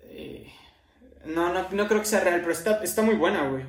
eh, 0.00 0.52
no, 1.24 1.52
no, 1.54 1.70
no 1.70 1.88
creo 1.88 2.00
que 2.00 2.06
sea 2.06 2.20
real, 2.20 2.40
pero 2.40 2.52
está, 2.52 2.82
está 2.84 3.02
muy 3.02 3.14
buena, 3.14 3.48
güey. 3.48 3.64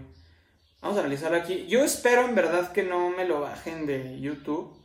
Vamos 0.83 0.97
a 0.97 0.99
analizarla 0.99 1.37
aquí. 1.37 1.65
Yo 1.67 1.81
espero 1.81 2.25
en 2.27 2.35
verdad 2.35 2.73
que 2.73 2.83
no 2.83 3.09
me 3.09 3.23
lo 3.25 3.39
bajen 3.39 3.85
de 3.85 4.19
YouTube. 4.19 4.77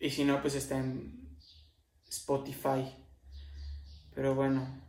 Y 0.00 0.08
si 0.10 0.24
no, 0.24 0.40
pues 0.40 0.54
está 0.54 0.78
en 0.78 1.28
Spotify. 2.08 2.96
Pero 4.14 4.34
bueno. 4.34 4.82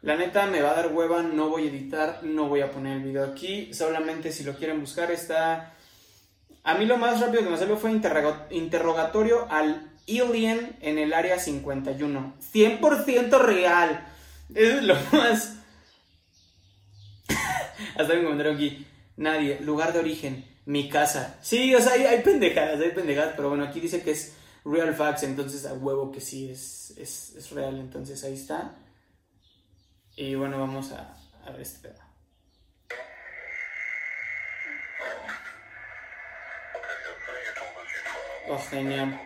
La 0.00 0.16
neta 0.16 0.46
me 0.46 0.62
va 0.62 0.70
a 0.70 0.74
dar 0.76 0.90
hueva, 0.90 1.22
no 1.22 1.50
voy 1.50 1.66
a 1.66 1.70
editar, 1.70 2.20
no 2.22 2.48
voy 2.48 2.62
a 2.62 2.70
poner 2.72 2.96
el 2.96 3.02
video 3.02 3.22
aquí. 3.26 3.74
Solamente 3.74 4.32
si 4.32 4.42
lo 4.44 4.54
quieren 4.56 4.80
buscar 4.80 5.10
está... 5.10 5.74
A 6.64 6.74
mí 6.76 6.86
lo 6.86 6.96
más 6.96 7.20
rápido 7.20 7.42
que 7.42 7.50
me 7.50 7.58
salió 7.58 7.76
fue 7.76 7.90
interroga- 7.90 8.46
interrogatorio 8.50 9.46
al 9.50 9.92
alien 10.08 10.78
en 10.80 10.96
el 10.96 11.12
área 11.12 11.38
51. 11.38 12.36
100% 12.54 13.38
real. 13.38 14.06
Eso 14.54 14.78
es 14.78 14.82
lo 14.84 14.94
más... 15.12 15.56
Hasta 17.96 18.14
un 18.14 18.22
comentario 18.24 18.52
aquí. 18.52 18.86
Nadie. 19.16 19.60
Lugar 19.60 19.92
de 19.92 20.00
origen. 20.00 20.50
Mi 20.66 20.88
casa. 20.88 21.38
Sí, 21.42 21.74
o 21.74 21.80
sea, 21.80 21.92
hay, 21.92 22.04
hay 22.04 22.22
pendejadas, 22.22 22.80
hay 22.80 22.90
pendejadas, 22.90 23.32
pero 23.34 23.48
bueno, 23.48 23.64
aquí 23.64 23.80
dice 23.80 24.02
que 24.02 24.12
es 24.12 24.36
real 24.64 24.94
facts, 24.94 25.22
entonces 25.22 25.66
a 25.66 25.72
huevo 25.72 26.12
que 26.12 26.20
sí 26.20 26.50
es, 26.50 26.94
es, 26.96 27.34
es 27.34 27.50
real, 27.50 27.78
entonces 27.80 28.22
ahí 28.24 28.34
está. 28.34 28.76
Y 30.16 30.34
bueno, 30.34 30.60
vamos 30.60 30.92
a, 30.92 31.16
a 31.44 31.50
ver 31.50 31.62
este 31.62 31.88
pedo. 31.88 31.98
Oh, 38.48 38.58
genial. 38.70 39.20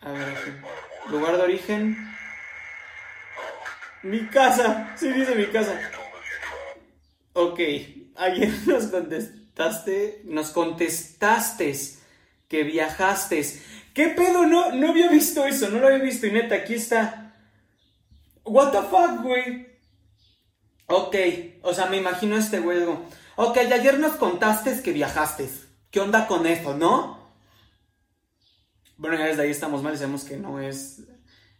A 0.00 0.12
ver 0.12 0.28
aquí. 0.28 0.50
Lugar 1.10 1.36
de 1.36 1.42
origen. 1.42 1.96
Mi 4.02 4.26
casa. 4.26 4.94
Sí, 4.96 5.10
dice 5.10 5.34
mi 5.34 5.46
casa. 5.46 5.78
Ok. 7.32 7.60
Ayer 8.16 8.52
nos 8.66 8.86
contestaste. 8.86 10.22
Nos 10.24 10.50
contestaste 10.50 11.74
que 12.48 12.62
viajaste. 12.64 13.44
¿Qué 13.92 14.08
pedo? 14.08 14.46
No, 14.46 14.72
no 14.72 14.90
había 14.90 15.08
visto 15.08 15.46
eso. 15.46 15.68
No 15.68 15.78
lo 15.78 15.86
había 15.86 15.98
visto. 15.98 16.26
Y 16.26 16.32
neta, 16.32 16.56
aquí 16.56 16.74
está. 16.74 17.34
What 18.44 18.72
the 18.72 18.82
fuck, 18.82 19.22
güey. 19.22 19.66
Ok. 20.86 21.16
O 21.62 21.72
sea, 21.72 21.86
me 21.86 21.96
imagino 21.96 22.36
este 22.36 22.60
güey. 22.60 22.78
Ok, 23.36 23.56
ayer 23.56 23.98
nos 23.98 24.12
contaste 24.16 24.80
que 24.82 24.92
viajaste. 24.92 25.48
¿Qué 25.90 26.00
onda 26.00 26.26
con 26.26 26.46
eso, 26.46 26.74
no? 26.74 27.23
Bueno, 28.96 29.16
ya 29.18 29.26
desde 29.26 29.42
ahí 29.42 29.50
estamos 29.50 29.82
mal 29.82 29.94
y 29.94 29.96
sabemos 29.96 30.24
que 30.24 30.36
no 30.36 30.60
es 30.60 31.06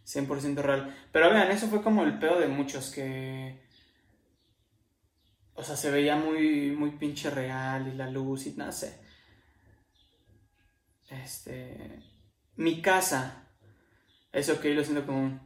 100% 0.05 0.61
real. 0.61 0.95
Pero 1.11 1.29
vean, 1.29 1.51
eso 1.51 1.67
fue 1.67 1.81
como 1.81 2.03
el 2.03 2.17
pedo 2.19 2.39
de 2.39 2.47
muchos 2.47 2.91
que... 2.91 3.63
O 5.53 5.63
sea, 5.63 5.75
se 5.77 5.89
veía 5.91 6.15
muy, 6.17 6.71
muy 6.71 6.91
pinche 6.91 7.29
real 7.29 7.87
y 7.87 7.95
la 7.95 8.09
luz 8.09 8.45
y 8.47 8.51
no 8.53 8.71
sé. 8.71 8.99
Este... 11.09 12.01
Mi 12.55 12.81
casa. 12.81 13.47
Eso 14.31 14.59
que 14.59 14.73
lo 14.73 14.83
siento 14.83 15.05
como... 15.05 15.19
un- 15.19 15.45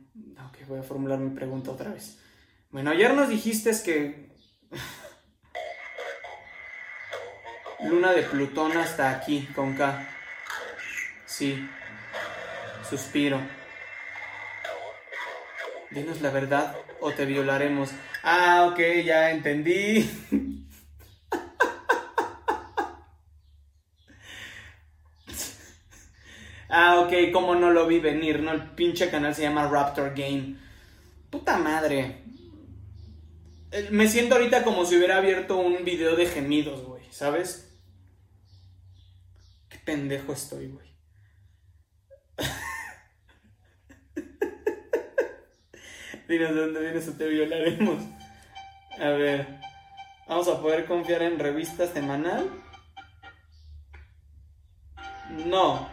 Ok, 0.50 0.68
voy 0.68 0.80
a 0.80 0.84
formular 0.84 1.20
mi 1.20 1.36
pregunta 1.36 1.72
otra 1.72 1.92
vez. 1.92 2.20
Bueno, 2.72 2.92
ayer 2.92 3.14
nos 3.14 3.30
dijiste 3.30 3.72
que... 3.84 4.36
Luna 7.90 8.12
de 8.12 8.24
Plutón 8.24 8.76
hasta 8.78 9.10
aquí, 9.10 9.48
con 9.56 9.74
K. 9.76 10.08
Sí. 11.30 11.64
Suspiro. 12.90 13.40
Dinos 15.92 16.22
la 16.22 16.32
verdad 16.32 16.76
o 17.00 17.12
te 17.12 17.26
violaremos. 17.26 17.92
Ah, 18.24 18.68
ok, 18.70 18.80
ya 19.06 19.30
entendí. 19.30 20.10
ah, 26.70 27.02
ok, 27.02 27.32
como 27.32 27.54
no 27.54 27.70
lo 27.70 27.86
vi 27.86 28.00
venir, 28.00 28.42
¿no? 28.42 28.52
El 28.52 28.72
pinche 28.72 29.12
canal 29.12 29.36
se 29.36 29.44
llama 29.44 29.68
Raptor 29.68 30.16
Game. 30.16 30.56
Puta 31.30 31.58
madre. 31.60 32.24
Eh, 33.72 33.90
Me 33.92 34.08
siento 34.08 34.34
ahorita 34.34 34.64
como 34.64 34.84
si 34.84 34.98
hubiera 34.98 35.18
abierto 35.18 35.58
un 35.58 35.86
video 35.86 36.16
de 36.16 36.26
gemidos, 36.26 36.84
güey, 36.84 37.04
¿sabes? 37.12 37.72
Qué 39.70 39.78
pendejo 39.78 40.34
estoy, 40.34 40.70
güey. 40.70 40.89
Dinos 46.30 46.54
de 46.54 46.62
dónde 46.62 46.82
vienes 46.82 47.08
o 47.08 47.14
te 47.14 47.28
violaremos. 47.28 48.04
A 49.00 49.10
ver. 49.10 49.48
Vamos 50.28 50.48
a 50.48 50.62
poder 50.62 50.86
confiar 50.86 51.24
en 51.24 51.40
revista 51.40 51.88
semanal. 51.88 52.48
No. 55.48 55.90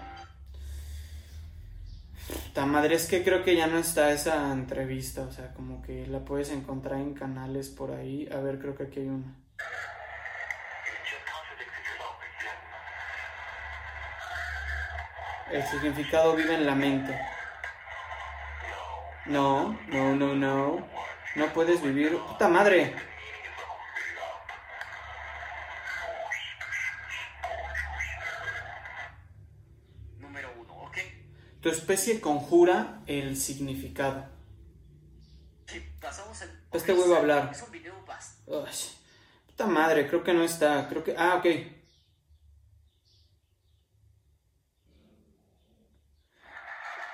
Puta 2.27 2.67
madre, 2.67 2.97
es 2.97 3.07
que 3.07 3.25
creo 3.25 3.43
que 3.43 3.57
ya 3.57 3.67
no 3.67 3.79
está 3.79 4.13
esa 4.13 4.53
entrevista. 4.53 5.23
O 5.23 5.33
sea, 5.33 5.55
como 5.55 5.81
que 5.81 6.07
la 6.07 6.19
puedes 6.19 6.51
encontrar 6.51 7.01
en 7.01 7.15
canales 7.15 7.71
por 7.71 7.93
ahí. 7.93 8.29
A 8.31 8.37
ver, 8.41 8.59
creo 8.59 8.77
que 8.77 8.83
aquí 8.83 9.01
hay 9.01 9.09
una. 9.09 9.35
El 15.51 15.63
significado 15.63 16.37
vive 16.37 16.57
en 16.57 16.67
la 16.67 16.75
mente. 16.75 17.19
No, 19.29 19.79
no, 19.89 20.15
no, 20.15 20.35
no. 20.35 20.89
No 21.35 21.53
puedes 21.53 21.83
vivir. 21.83 22.17
¡Puta 22.19 22.49
madre! 22.49 22.95
Número 30.19 30.51
uno, 30.59 30.75
¿ok? 30.85 30.99
Tu 31.61 31.69
especie 31.69 32.21
conjura 32.21 33.03
el 33.07 33.37
significado. 33.37 34.27
Si 35.67 35.81
pasamos 36.01 36.41
al... 36.43 36.65
Este 36.73 36.93
va 36.93 37.17
a 37.17 37.19
hablar. 37.19 37.51
Es 37.53 37.63
un 37.63 37.73
video 37.73 37.95
Puta 39.47 39.67
madre, 39.67 40.07
creo 40.07 40.23
que 40.23 40.33
no 40.33 40.43
está. 40.43 40.89
Creo 40.89 41.03
que. 41.03 41.15
Ah, 41.19 41.37
ok. 41.37 41.47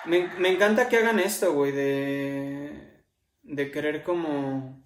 Me, 0.05 0.27
me 0.39 0.49
encanta 0.53 0.89
que 0.89 0.97
hagan 0.97 1.19
esto, 1.21 1.53
güey, 1.53 1.73
de. 1.73 3.05
de 3.43 3.71
querer 3.71 4.03
como. 4.03 4.85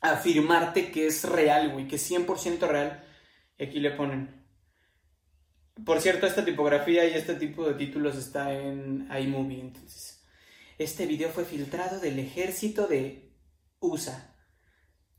afirmarte 0.00 0.90
que 0.90 1.06
es 1.06 1.24
real, 1.24 1.72
güey, 1.72 1.86
que 1.86 1.96
es 1.96 2.10
100% 2.10 2.66
real. 2.66 3.04
Y 3.58 3.64
aquí 3.64 3.80
le 3.80 3.90
ponen. 3.92 4.40
Por 5.84 6.00
cierto, 6.00 6.26
esta 6.26 6.44
tipografía 6.44 7.06
y 7.06 7.14
este 7.14 7.34
tipo 7.34 7.66
de 7.66 7.74
títulos 7.74 8.16
está 8.16 8.52
en 8.52 9.08
iMovie, 9.18 9.60
entonces. 9.60 10.22
Este 10.78 11.06
video 11.06 11.30
fue 11.30 11.44
filtrado 11.44 12.00
del 12.00 12.18
ejército 12.18 12.86
de 12.86 13.34
USA. 13.80 14.34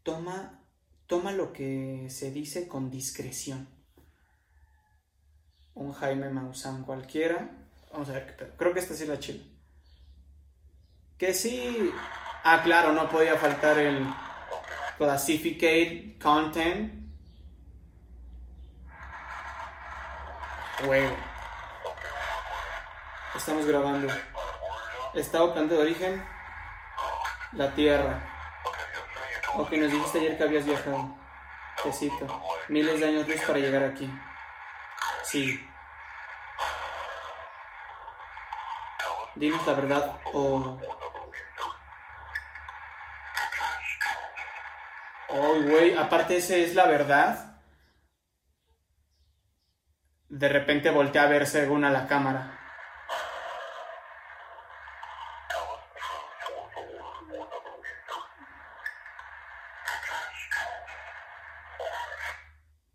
Toma, 0.04 0.68
toma 1.06 1.32
lo 1.32 1.54
que 1.54 2.08
se 2.10 2.32
dice 2.32 2.68
con 2.68 2.90
discreción. 2.90 3.70
Un 5.74 5.94
Jaime 5.94 6.30
Maussan 6.30 6.84
cualquiera. 6.84 7.61
Vamos 7.92 8.10
a 8.10 8.14
ver 8.14 8.26
qué 8.28 8.34
pedo. 8.34 8.58
Creo 8.58 8.74
que 8.74 8.80
esta 8.80 8.94
sí 8.94 9.04
es 9.04 9.10
la 9.10 9.20
chila. 9.20 9.44
Que 11.18 11.34
sí. 11.34 11.94
Ah, 12.44 12.62
claro, 12.64 12.94
no 12.94 13.10
podía 13.10 13.38
faltar 13.38 13.78
el 13.78 14.06
Classificate 14.98 16.18
Content. 16.22 16.94
Huevo. 20.88 21.16
Estamos 23.36 23.66
grabando. 23.66 24.08
Estado 25.14 25.54
planta 25.54 25.76
de 25.76 25.82
origen. 25.82 26.24
La 27.54 27.74
Tierra. 27.74 28.24
Ok, 29.56 29.74
nos 29.74 29.92
dijiste 29.92 30.20
ayer 30.20 30.38
que 30.38 30.44
habías 30.44 30.66
viajado. 30.66 31.16
Te 31.84 31.92
cito. 31.92 32.42
Miles 32.70 33.00
de 33.00 33.08
años 33.08 33.28
luz 33.28 33.42
para 33.42 33.60
llegar 33.60 33.84
aquí. 33.84 34.10
Sí. 35.24 35.68
Dinos 39.42 39.66
la 39.66 39.74
verdad 39.74 40.20
o... 40.34 40.80
Oh, 45.30 45.62
güey, 45.64 45.98
aparte 45.98 46.38
ese 46.38 46.64
es 46.64 46.76
la 46.76 46.86
verdad. 46.86 47.60
De 50.30 50.48
repente 50.48 50.92
voltea 50.92 51.24
a 51.24 51.28
ver 51.28 51.48
según 51.48 51.86
a 51.86 51.90
la 51.90 52.08
cámara. 52.08 52.60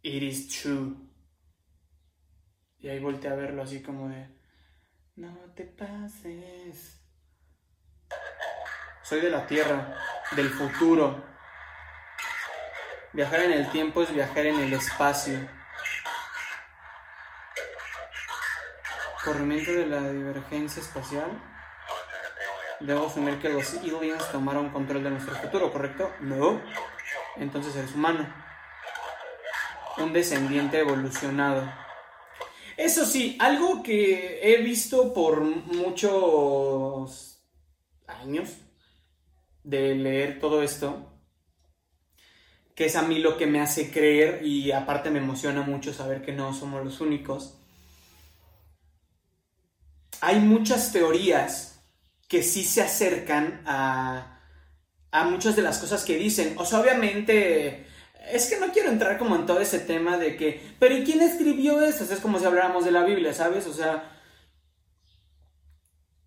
It 0.01 0.23
is 0.23 0.63
true. 0.63 0.95
Y 2.79 2.89
ahí 2.89 3.01
volteé 3.01 3.33
a 3.33 3.35
verlo 3.35 3.65
así 3.65 3.83
como 3.83 4.11
de... 4.11 4.36
No 5.17 5.35
te 5.55 5.65
pases. 5.65 7.01
Soy 9.03 9.23
de 9.23 9.31
la 9.31 9.47
Tierra, 9.47 9.97
del 10.33 10.51
futuro. 10.51 11.25
Viajar 13.15 13.41
en 13.41 13.53
el 13.53 13.71
tiempo 13.71 14.03
es 14.03 14.13
viajar 14.13 14.45
en 14.45 14.61
el 14.61 14.75
espacio. 14.75 15.49
Corrimiento 19.25 19.73
de 19.73 19.87
la 19.87 20.01
divergencia 20.11 20.83
espacial. 20.83 21.31
Debo 22.81 23.07
asumir 23.07 23.39
que 23.41 23.49
los 23.49 23.73
aliens 23.73 24.31
tomaron 24.31 24.69
control 24.69 25.03
de 25.03 25.11
nuestro 25.13 25.35
futuro, 25.37 25.73
¿correcto? 25.73 26.13
No. 26.21 26.61
Entonces 27.37 27.75
eres 27.75 27.95
humano. 27.95 28.29
Un 29.97 30.13
descendiente 30.13 30.81
evolucionado. 30.81 31.86
Eso 32.77 33.07
sí, 33.07 33.37
algo 33.41 33.83
que 33.83 34.41
he 34.43 34.63
visto 34.63 35.13
por 35.15 35.41
muchos 35.41 37.43
años 38.07 38.51
de 39.65 39.95
leer 39.95 40.39
todo 40.39 40.63
esto, 40.63 41.13
que 42.75 42.87
es 42.87 42.97
a 42.97 43.03
mí 43.03 43.19
lo 43.19 43.37
que 43.39 43.47
me 43.47 43.61
hace 43.61 43.91
creer 43.91 44.45
y 44.45 44.71
aparte 44.73 45.11
me 45.11 45.19
emociona 45.19 45.63
mucho 45.63 45.95
saber 45.95 46.23
que 46.23 46.33
no 46.33 46.53
somos 46.53 46.85
los 46.85 47.01
únicos. 47.01 47.59
Hay 50.21 50.41
muchas 50.41 50.93
teorías 50.93 51.81
que 52.29 52.43
sí 52.43 52.65
se 52.65 52.83
acercan 52.83 53.63
a, 53.67 54.41
a 55.11 55.25
muchas 55.25 55.57
de 55.57 55.63
las 55.63 55.79
cosas 55.79 56.05
que 56.05 56.19
dicen. 56.19 56.55
O 56.59 56.65
sea, 56.67 56.81
obviamente 56.81 57.87
es 58.33 58.47
que 58.47 58.59
no 58.59 58.73
quiero 58.73 58.91
entrar 58.91 59.19
como 59.19 59.37
en 59.37 59.47
todo 59.47 59.61
ese 59.61 59.79
tema 59.79 60.19
de 60.19 60.37
que, 60.37 60.61
pero 60.79 60.97
¿y 60.97 61.05
quién 61.05 61.21
escribió 61.21 61.81
esto? 61.83 62.05
O 62.05 62.07
sea, 62.07 62.17
es 62.17 62.23
como 62.23 62.39
si 62.39 62.45
habláramos 62.45 62.85
de 62.85 62.91
la 62.91 63.05
Biblia, 63.05 63.33
¿sabes? 63.33 63.67
O 63.67 63.73
sea, 63.73 64.13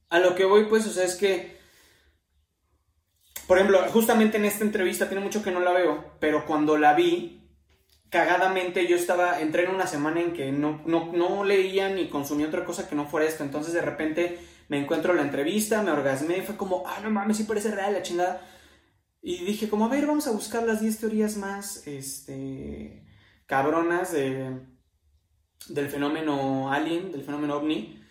a 0.09 0.19
lo 0.19 0.35
que 0.35 0.45
voy 0.45 0.65
pues, 0.65 0.85
o 0.87 0.91
sea, 0.91 1.05
es 1.05 1.15
que, 1.15 1.57
por 3.47 3.57
ejemplo, 3.57 3.81
justamente 3.91 4.37
en 4.37 4.45
esta 4.45 4.63
entrevista, 4.63 5.07
tiene 5.07 5.23
mucho 5.23 5.43
que 5.43 5.51
no 5.51 5.59
la 5.59 5.71
veo, 5.71 6.13
pero 6.19 6.45
cuando 6.45 6.77
la 6.77 6.93
vi, 6.93 7.39
cagadamente 8.09 8.87
yo 8.87 8.95
estaba, 8.95 9.39
entré 9.41 9.63
en 9.63 9.71
una 9.71 9.87
semana 9.87 10.21
en 10.21 10.33
que 10.33 10.51
no, 10.51 10.81
no, 10.85 11.11
no 11.13 11.43
leía 11.43 11.89
ni 11.89 12.09
consumía 12.09 12.47
otra 12.47 12.65
cosa 12.65 12.87
que 12.87 12.95
no 12.95 13.05
fuera 13.05 13.27
esto, 13.27 13.43
entonces 13.43 13.73
de 13.73 13.81
repente 13.81 14.39
me 14.67 14.79
encuentro 14.79 15.13
la 15.13 15.23
entrevista, 15.23 15.81
me 15.81 15.91
orgasmé 15.91 16.41
fue 16.43 16.55
como, 16.55 16.83
ah, 16.87 16.99
no 17.03 17.09
mames, 17.09 17.37
sí 17.37 17.43
parece 17.43 17.71
real 17.71 17.93
la 17.93 18.03
chingada. 18.03 18.41
Y 19.21 19.43
dije, 19.43 19.69
como, 19.69 19.85
a 19.85 19.89
ver, 19.89 20.05
vamos 20.05 20.27
a 20.27 20.31
buscar 20.31 20.63
las 20.63 20.81
10 20.81 20.99
teorías 20.99 21.35
más, 21.37 21.85
este, 21.87 23.05
cabronas 23.45 24.13
de, 24.13 24.61
del 25.67 25.89
fenómeno 25.89 26.71
alien, 26.71 27.11
del 27.11 27.23
fenómeno 27.23 27.57
ovni. 27.57 28.01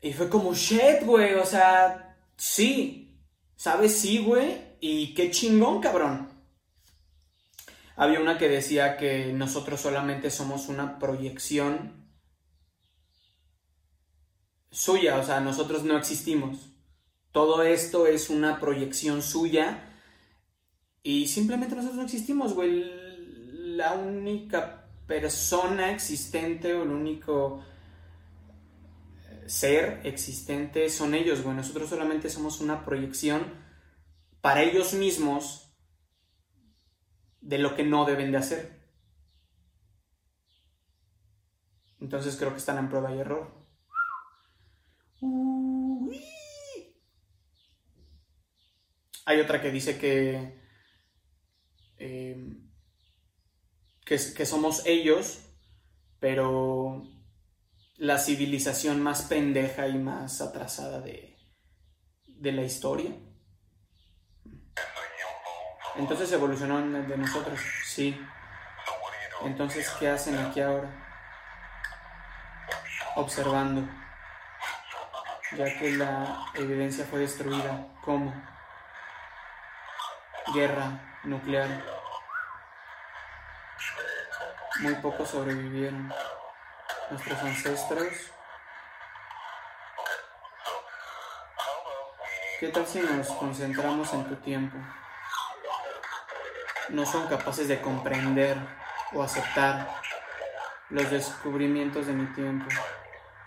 Y 0.00 0.12
fue 0.12 0.28
como, 0.28 0.52
shit, 0.54 1.04
güey, 1.04 1.34
o 1.34 1.46
sea, 1.46 2.18
sí, 2.36 3.24
¿sabes? 3.56 3.96
Sí, 3.96 4.18
güey, 4.18 4.76
y 4.80 5.14
qué 5.14 5.30
chingón, 5.30 5.80
cabrón. 5.80 6.28
Había 7.96 8.20
una 8.20 8.36
que 8.36 8.48
decía 8.48 8.96
que 8.96 9.32
nosotros 9.32 9.80
solamente 9.80 10.30
somos 10.30 10.68
una 10.68 10.98
proyección 10.98 12.10
suya, 14.70 15.18
o 15.18 15.24
sea, 15.24 15.40
nosotros 15.40 15.84
no 15.84 15.96
existimos. 15.96 16.71
Todo 17.32 17.62
esto 17.62 18.06
es 18.06 18.28
una 18.28 18.60
proyección 18.60 19.22
suya 19.22 19.88
y 21.02 21.28
simplemente 21.28 21.74
nosotros 21.74 21.96
no 21.96 22.04
existimos, 22.04 22.54
güey. 22.54 22.84
La 23.76 23.94
única 23.94 24.86
persona 25.06 25.90
existente 25.90 26.74
o 26.74 26.82
el 26.82 26.90
único 26.90 27.64
ser 29.46 30.00
existente 30.04 30.90
son 30.90 31.14
ellos, 31.14 31.42
güey. 31.42 31.56
Nosotros 31.56 31.88
solamente 31.88 32.28
somos 32.28 32.60
una 32.60 32.84
proyección 32.84 33.42
para 34.42 34.62
ellos 34.62 34.92
mismos 34.92 35.74
de 37.40 37.58
lo 37.58 37.74
que 37.74 37.84
no 37.84 38.04
deben 38.04 38.30
de 38.30 38.38
hacer. 38.38 38.82
Entonces 41.98 42.36
creo 42.36 42.50
que 42.50 42.58
están 42.58 42.78
en 42.78 42.88
prueba 42.88 43.14
y 43.14 43.20
error. 43.20 43.50
Uy. 45.20 45.71
Hay 49.24 49.40
otra 49.40 49.60
que 49.60 49.70
dice 49.70 49.98
que, 49.98 50.60
eh, 51.98 52.36
que, 54.04 54.18
que 54.36 54.46
somos 54.46 54.84
ellos, 54.86 55.40
pero 56.18 57.02
la 57.96 58.18
civilización 58.18 59.00
más 59.00 59.22
pendeja 59.22 59.86
y 59.86 59.98
más 59.98 60.40
atrasada 60.40 61.00
de, 61.00 61.36
de 62.26 62.52
la 62.52 62.62
historia. 62.62 63.12
Entonces 65.96 66.32
evolucionó 66.32 66.80
de 66.80 67.16
nosotros, 67.16 67.60
sí. 67.84 68.16
Entonces, 69.44 69.88
¿qué 69.98 70.08
hacen 70.08 70.36
aquí 70.36 70.60
ahora? 70.60 70.90
Observando. 73.16 73.88
Ya 75.56 75.78
que 75.78 75.92
la 75.92 76.46
evidencia 76.54 77.04
fue 77.04 77.20
destruida. 77.20 77.88
¿Cómo? 78.04 78.32
Guerra 80.50 81.18
nuclear. 81.24 81.68
Muy 84.80 84.94
pocos 84.96 85.30
sobrevivieron. 85.30 86.12
Nuestros 87.10 87.38
ancestros. 87.42 88.32
¿Qué 92.58 92.68
tal 92.68 92.86
si 92.86 93.00
nos 93.00 93.28
concentramos 93.28 94.12
en 94.14 94.28
tu 94.28 94.36
tiempo? 94.36 94.76
No 96.90 97.06
son 97.06 97.26
capaces 97.28 97.68
de 97.68 97.80
comprender 97.80 98.56
o 99.12 99.22
aceptar 99.22 99.88
los 100.90 101.10
descubrimientos 101.10 102.06
de 102.06 102.12
mi 102.12 102.26
tiempo. 102.34 102.68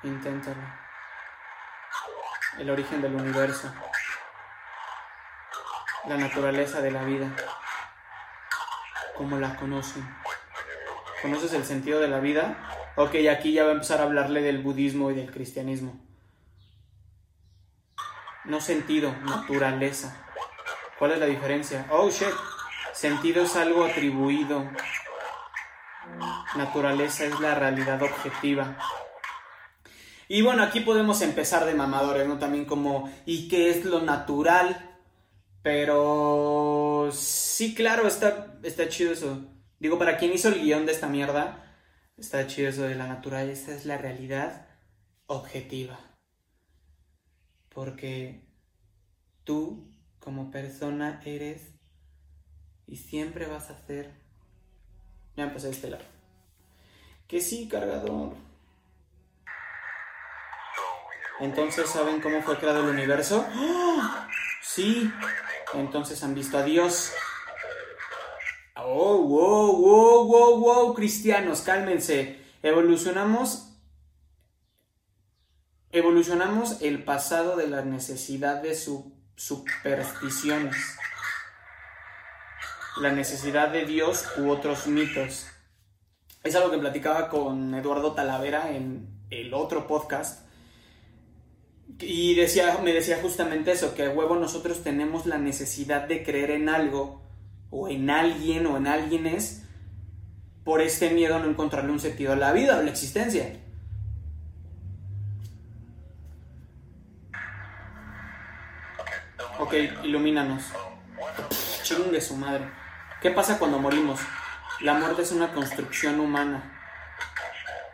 Inténtalo. 0.04 0.62
El 2.58 2.70
origen 2.70 3.02
del 3.02 3.16
universo. 3.16 3.72
La 6.08 6.18
naturaleza 6.18 6.82
de 6.82 6.92
la 6.92 7.04
vida. 7.04 7.36
como 9.18 9.40
la 9.40 9.56
conocen. 9.56 10.06
¿Conoces 11.22 11.54
el 11.54 11.64
sentido 11.64 12.00
de 12.00 12.10
la 12.10 12.20
vida? 12.20 12.58
Ok, 12.98 13.16
aquí 13.32 13.54
ya 13.54 13.64
va 13.64 13.70
a 13.70 13.74
empezar 13.74 14.02
a 14.02 14.04
hablarle 14.04 14.42
del 14.42 14.62
budismo 14.62 15.10
y 15.10 15.16
del 15.16 15.32
cristianismo. 15.32 16.00
No 18.44 18.62
sentido, 18.62 19.16
naturaleza. 19.24 20.22
¿Cuál 21.00 21.14
es 21.14 21.20
la 21.20 21.26
diferencia? 21.26 21.88
Oh, 21.90 22.10
shit. 22.10 22.28
Sentido 22.94 23.44
es 23.44 23.56
algo 23.56 23.86
atribuido. 23.86 24.70
Naturaleza 26.56 27.26
es 27.26 27.40
la 27.40 27.56
realidad 27.56 28.04
objetiva. 28.04 28.78
Y 30.28 30.42
bueno, 30.42 30.64
aquí 30.64 30.82
podemos 30.82 31.22
empezar 31.22 31.66
de 31.66 31.74
mamadores, 31.74 32.28
¿no? 32.28 32.38
También 32.38 32.66
como, 32.66 33.12
¿y 33.26 33.48
qué 33.48 33.70
es 33.70 33.86
lo 33.86 34.02
natural? 34.02 34.95
Pero 35.66 37.10
sí, 37.12 37.74
claro, 37.74 38.08
está, 38.08 38.56
está 38.62 38.88
chido 38.88 39.12
eso. 39.12 39.48
Digo, 39.80 39.98
para 39.98 40.16
quien 40.20 40.32
hizo 40.32 40.50
el 40.50 40.62
guion 40.62 40.86
de 40.86 40.92
esta 40.92 41.08
mierda, 41.08 41.76
está 42.18 42.46
chido 42.46 42.70
eso 42.70 42.84
de 42.84 42.94
la 42.94 43.08
naturaleza, 43.08 43.74
es 43.74 43.88
la 43.88 43.98
realidad 43.98 44.68
objetiva. 45.26 46.00
Porque 47.70 48.44
tú, 49.44 49.92
como 50.20 50.52
persona, 50.52 51.20
eres 51.26 51.64
y 52.86 52.98
siempre 52.98 53.48
vas 53.48 53.72
a 53.72 53.88
ser. 53.88 54.12
Ya 55.36 55.46
empecé 55.46 55.72
este 55.72 55.90
lado. 55.90 56.06
Que 57.28 57.42
sí, 57.42 57.68
cargador. 57.68 58.36
Entonces, 61.40 61.90
¿saben 61.90 62.22
cómo 62.22 62.44
fue 62.44 62.56
creado 62.60 62.82
el 62.82 62.90
universo? 62.90 63.44
¡Ah! 63.52 64.30
Sí. 64.62 65.12
Entonces 65.74 66.24
han 66.24 66.36
visto 66.36 66.58
a 66.58 66.64
Dios. 66.64 67.12
Oh, 68.78 69.18
wow, 69.22 69.76
wow, 69.78 70.28
wow, 70.28 70.60
wow, 70.60 70.94
cristianos, 70.94 71.62
cálmense. 71.62 72.40
Evolucionamos. 72.62 73.72
Evolucionamos 75.92 76.82
el 76.82 77.04
pasado 77.04 77.56
de 77.56 77.68
la 77.68 77.82
necesidad 77.82 78.62
de 78.62 78.76
su 78.76 79.16
supersticiones. 79.36 80.98
La 83.02 83.12
necesidad 83.12 83.70
de 83.70 83.86
Dios 83.86 84.26
u 84.38 84.50
otros 84.50 84.88
mitos. 84.88 85.48
Es 86.44 86.56
algo 86.56 86.72
que 86.72 86.78
platicaba 86.78 87.30
con 87.30 87.74
Eduardo 87.76 88.14
Talavera 88.14 88.72
en 88.72 89.26
el 89.30 89.54
otro 89.54 89.88
podcast. 89.88 90.45
Y 92.00 92.36
decía, 92.36 92.80
me 92.84 92.94
decía 92.94 93.20
justamente 93.22 93.72
eso, 93.72 93.96
que 93.96 94.06
a 94.06 94.10
huevo 94.10 94.36
nosotros 94.36 94.84
tenemos 94.84 95.26
la 95.26 95.38
necesidad 95.38 96.08
de 96.08 96.24
creer 96.24 96.52
en 96.52 96.68
algo, 96.68 97.22
o 97.70 97.88
en 97.88 98.10
alguien, 98.10 98.66
o 98.66 98.78
en 98.78 98.88
alguienes, 98.88 99.64
por 100.64 100.82
este 100.82 101.12
miedo 101.12 101.36
a 101.36 101.40
no 101.40 101.50
encontrarle 101.50 101.92
un 101.92 102.00
sentido 102.00 102.34
a 102.34 102.36
la 102.36 102.52
vida 102.52 102.76
o 102.76 102.80
a 102.80 102.84
la 102.84 102.90
existencia. 102.90 103.60
Ok, 109.60 109.74
ilumínanos. 110.04 110.64
Chingue 111.84 112.20
su 112.20 112.36
madre. 112.36 112.70
¿Qué 113.22 113.32
pasa 113.32 113.58
cuando 113.58 113.80
morimos? 113.80 114.20
La 114.82 114.96
muerte 114.96 115.22
es 115.22 115.32
una 115.32 115.54
construcción 115.54 116.20
humana. 116.20 116.74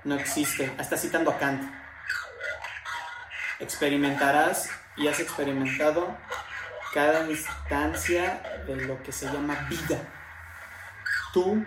No 0.04 0.16
existe. 0.16 0.72
Está 0.80 0.98
citando 0.98 1.30
a 1.30 1.38
Kant. 1.38 1.81
Experimentarás 3.62 4.70
y 4.98 5.08
has 5.08 5.20
experimentado 5.20 6.18
cada 6.94 7.30
instancia 7.30 8.42
de 8.66 8.76
lo 8.76 9.02
que 9.04 9.12
se 9.12 9.26
llama 9.28 9.68
vida. 9.70 9.98
Tú, 11.32 11.64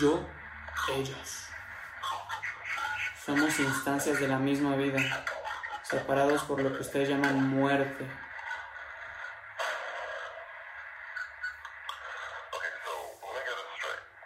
yo, 0.00 0.28
ellos. 0.94 1.46
Somos 3.24 3.58
instancias 3.60 4.18
de 4.18 4.26
la 4.26 4.38
misma 4.38 4.74
vida, 4.74 4.98
separados 5.84 6.42
por 6.42 6.60
lo 6.60 6.72
que 6.74 6.80
ustedes 6.80 7.08
llaman 7.08 7.48
muerte. 7.48 8.04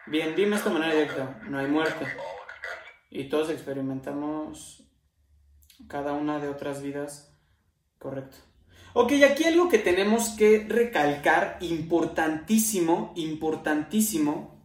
Bien, 0.07 0.35
dime 0.35 0.57
esto 0.57 0.71
de 0.71 0.79
manera 0.79 0.95
directa, 0.95 1.37
no 1.43 1.59
hay 1.59 1.67
muerte. 1.67 2.17
Y 3.11 3.29
todos 3.29 3.51
experimentamos 3.51 4.86
cada 5.89 6.12
una 6.12 6.39
de 6.39 6.49
otras 6.49 6.83
vidas, 6.83 7.33
correcto. 7.99 8.37
Ok, 8.95 9.12
aquí 9.31 9.45
algo 9.45 9.69
que 9.69 9.79
tenemos 9.79 10.31
que 10.31 10.67
recalcar, 10.67 11.59
importantísimo, 11.61 13.12
importantísimo. 13.15 14.57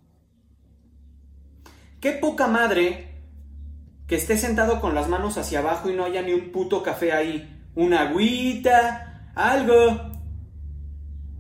Qué 2.00 2.14
poca 2.14 2.48
madre 2.48 3.12
que 4.08 4.16
esté 4.16 4.38
sentado 4.38 4.80
con 4.80 4.96
las 4.96 5.10
manos 5.10 5.38
hacia 5.38 5.60
abajo 5.60 5.90
y 5.90 5.94
no 5.94 6.06
haya 6.06 6.22
ni 6.22 6.34
un 6.34 6.52
puto 6.52 6.82
café 6.82 7.12
ahí. 7.12 7.62
Una 7.76 8.08
agüita, 8.08 9.32
algo. 9.36 10.12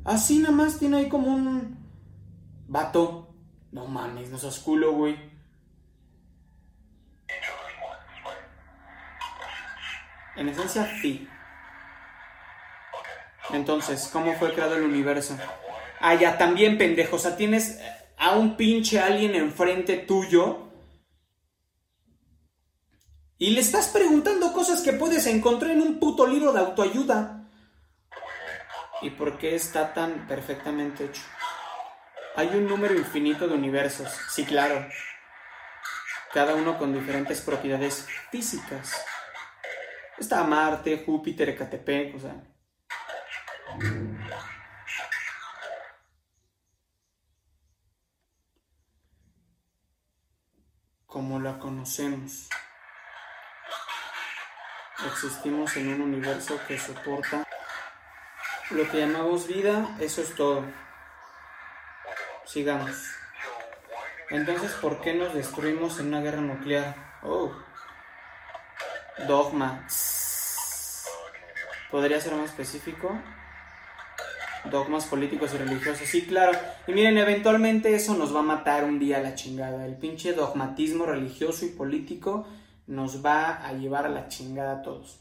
Así 0.03 0.39
nada 0.39 0.53
más 0.53 0.77
tiene 0.77 0.97
ahí 0.97 1.09
como 1.09 1.33
un 1.33 1.77
vato. 2.67 3.33
No 3.71 3.87
mames, 3.87 4.29
no 4.29 4.37
seas 4.37 4.59
culo, 4.59 4.93
güey. 4.93 5.30
En 10.35 10.49
esencia, 10.49 10.89
sí. 11.01 11.27
Entonces, 13.51 14.09
¿cómo 14.11 14.33
fue 14.35 14.53
creado 14.53 14.75
el 14.75 14.83
universo? 14.83 15.37
Ah, 15.99 16.15
ya, 16.15 16.37
también, 16.37 16.77
pendejo. 16.77 17.17
O 17.17 17.19
sea, 17.19 17.35
tienes 17.35 17.79
a 18.17 18.31
un 18.31 18.55
pinche 18.55 18.99
alien 18.99 19.35
enfrente 19.35 19.97
tuyo. 19.97 20.69
Y 23.37 23.49
le 23.51 23.61
estás 23.61 23.87
preguntando 23.87 24.53
cosas 24.53 24.81
que 24.81 24.93
puedes 24.93 25.25
encontrar 25.25 25.71
en 25.71 25.81
un 25.81 25.99
puto 25.99 26.27
libro 26.27 26.53
de 26.53 26.59
autoayuda. 26.59 27.49
¿Y 29.01 29.09
por 29.09 29.39
qué 29.39 29.55
está 29.55 29.93
tan 29.93 30.27
perfectamente 30.27 31.05
hecho? 31.05 31.23
Hay 32.35 32.47
un 32.49 32.67
número 32.67 32.93
infinito 32.93 33.47
de 33.47 33.55
universos. 33.55 34.09
Sí, 34.29 34.45
claro. 34.45 34.87
Cada 36.31 36.53
uno 36.55 36.77
con 36.77 36.93
diferentes 36.93 37.41
propiedades 37.41 38.07
físicas. 38.29 39.03
Está 40.21 40.43
Marte, 40.43 41.01
Júpiter, 41.03 41.49
Ecatepec, 41.49 42.15
o 42.15 42.19
sea. 42.19 42.35
Como 51.07 51.39
la 51.39 51.57
conocemos. 51.57 52.49
Existimos 55.07 55.75
en 55.77 55.91
un 55.91 56.01
universo 56.01 56.59
que 56.67 56.77
soporta 56.77 57.43
lo 58.69 58.87
que 58.91 58.99
llamamos 58.99 59.47
vida, 59.47 59.97
eso 59.99 60.21
es 60.21 60.35
todo. 60.35 60.63
Sigamos. 62.45 63.09
Entonces, 64.29 64.71
¿por 64.73 65.01
qué 65.01 65.15
nos 65.15 65.33
destruimos 65.33 65.99
en 65.99 66.09
una 66.09 66.21
guerra 66.21 66.41
nuclear? 66.41 67.19
Oh. 67.23 67.70
Dogma. 69.27 69.87
¿Podría 71.89 72.21
ser 72.21 72.35
más 72.35 72.49
específico? 72.49 73.19
Dogmas 74.65 75.05
políticos 75.05 75.51
y 75.53 75.57
religiosos. 75.57 76.07
Sí, 76.07 76.25
claro. 76.25 76.57
Y 76.87 76.93
miren, 76.93 77.17
eventualmente 77.17 77.93
eso 77.95 78.15
nos 78.15 78.33
va 78.35 78.39
a 78.39 78.43
matar 78.43 78.83
un 78.83 78.99
día 78.99 79.17
a 79.17 79.21
la 79.21 79.35
chingada. 79.35 79.85
El 79.85 79.97
pinche 79.97 80.33
dogmatismo 80.33 81.05
religioso 81.05 81.65
y 81.65 81.69
político 81.69 82.47
nos 82.87 83.25
va 83.25 83.65
a 83.65 83.73
llevar 83.73 84.05
a 84.05 84.09
la 84.09 84.27
chingada 84.27 84.73
a 84.73 84.81
todos. 84.81 85.19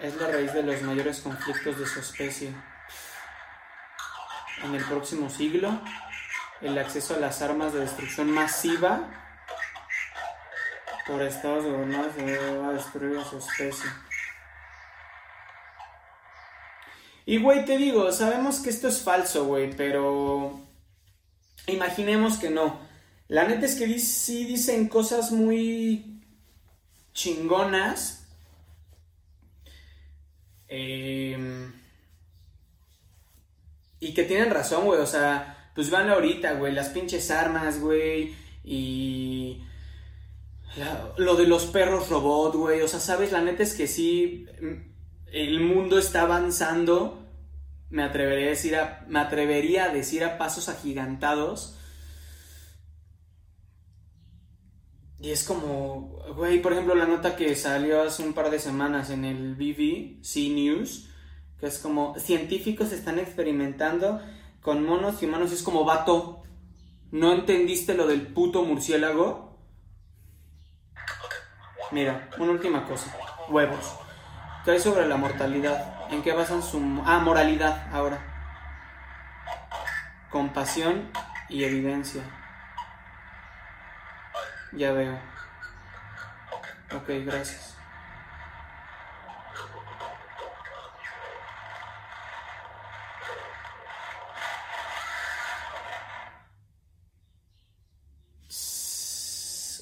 Es 0.00 0.14
la 0.20 0.28
raíz 0.28 0.52
de 0.52 0.62
los 0.62 0.82
mayores 0.82 1.20
conflictos 1.20 1.78
de 1.78 1.86
su 1.86 2.00
especie. 2.00 2.54
En 4.64 4.74
el 4.74 4.84
próximo 4.84 5.30
siglo, 5.30 5.80
el 6.60 6.76
acceso 6.78 7.14
a 7.14 7.18
las 7.18 7.40
armas 7.40 7.72
de 7.72 7.80
destrucción 7.80 8.30
masiva 8.30 9.25
por 11.06 11.22
estados 11.22 11.64
gobernados 11.64 12.12
va 12.16 12.68
a 12.68 12.72
destruir 12.72 13.16
a 13.18 13.24
su 13.24 13.38
especie. 13.38 13.90
Y 17.24 17.38
güey, 17.38 17.64
te 17.64 17.76
digo, 17.76 18.10
sabemos 18.12 18.60
que 18.60 18.70
esto 18.70 18.88
es 18.88 19.02
falso, 19.02 19.46
güey, 19.46 19.74
pero 19.76 20.60
imaginemos 21.66 22.38
que 22.38 22.50
no. 22.50 22.78
La 23.28 23.44
neta 23.44 23.66
es 23.66 23.74
que 23.74 23.98
sí 23.98 24.44
dicen 24.44 24.88
cosas 24.88 25.32
muy 25.32 26.22
chingonas. 27.12 28.24
Eh, 30.68 31.70
y 33.98 34.14
que 34.14 34.22
tienen 34.24 34.50
razón, 34.50 34.84
güey. 34.84 35.00
O 35.00 35.06
sea, 35.06 35.70
pues 35.74 35.90
van 35.90 36.08
ahorita, 36.08 36.52
güey. 36.52 36.72
Las 36.72 36.90
pinches 36.90 37.30
armas, 37.30 37.80
güey. 37.80 38.34
Y. 38.64 39.65
lo 41.16 41.36
de 41.36 41.46
los 41.46 41.66
perros 41.66 42.08
robot, 42.08 42.54
güey. 42.54 42.82
O 42.82 42.88
sea, 42.88 43.00
sabes, 43.00 43.32
la 43.32 43.40
neta 43.40 43.62
es 43.62 43.74
que 43.74 43.86
sí. 43.86 44.46
mm, 44.60 45.32
El 45.32 45.60
mundo 45.60 45.98
está 45.98 46.22
avanzando 46.22 47.26
me 47.90 48.02
atrevería 48.02 48.46
a 48.46 48.50
decir 48.50 48.76
a, 48.76 49.04
me 49.08 49.20
atrevería 49.20 49.84
a 49.84 49.88
decir 49.92 50.24
a 50.24 50.38
pasos 50.38 50.68
agigantados. 50.68 51.76
Y 55.18 55.30
es 55.30 55.44
como, 55.44 56.18
güey, 56.36 56.60
por 56.60 56.72
ejemplo, 56.72 56.94
la 56.94 57.06
nota 57.06 57.36
que 57.36 57.54
salió 57.54 58.02
hace 58.02 58.22
un 58.22 58.34
par 58.34 58.50
de 58.50 58.58
semanas 58.58 59.10
en 59.10 59.24
el 59.24 59.54
BBC 59.54 60.50
News, 60.50 61.08
que 61.58 61.66
es 61.66 61.78
como, 61.78 62.18
científicos 62.18 62.92
están 62.92 63.18
experimentando 63.18 64.20
con 64.60 64.84
monos 64.84 65.22
y 65.22 65.26
humanos, 65.26 65.52
es 65.52 65.62
como, 65.62 65.84
vato, 65.84 66.42
¿no 67.12 67.32
entendiste 67.32 67.94
lo 67.94 68.06
del 68.06 68.26
puto 68.26 68.62
murciélago? 68.64 69.55
Mira, 71.92 72.28
una 72.38 72.52
última 72.52 72.84
cosa, 72.84 73.14
huevos. 73.48 73.96
¿Qué 74.64 74.72
hay 74.72 74.80
sobre 74.80 75.06
la 75.06 75.16
mortalidad? 75.16 76.10
¿En 76.10 76.22
qué 76.22 76.32
basan 76.32 76.62
su... 76.62 76.78
Ah, 77.06 77.20
moralidad, 77.20 77.86
ahora. 77.92 78.18
Compasión 80.30 81.10
y 81.48 81.62
evidencia. 81.62 82.22
Ya 84.72 84.92
veo. 84.92 85.18
Ok, 86.92 87.08
gracias. 87.24 87.76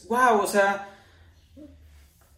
Wow, 0.09 0.43
o 0.43 0.47
sea, 0.47 0.94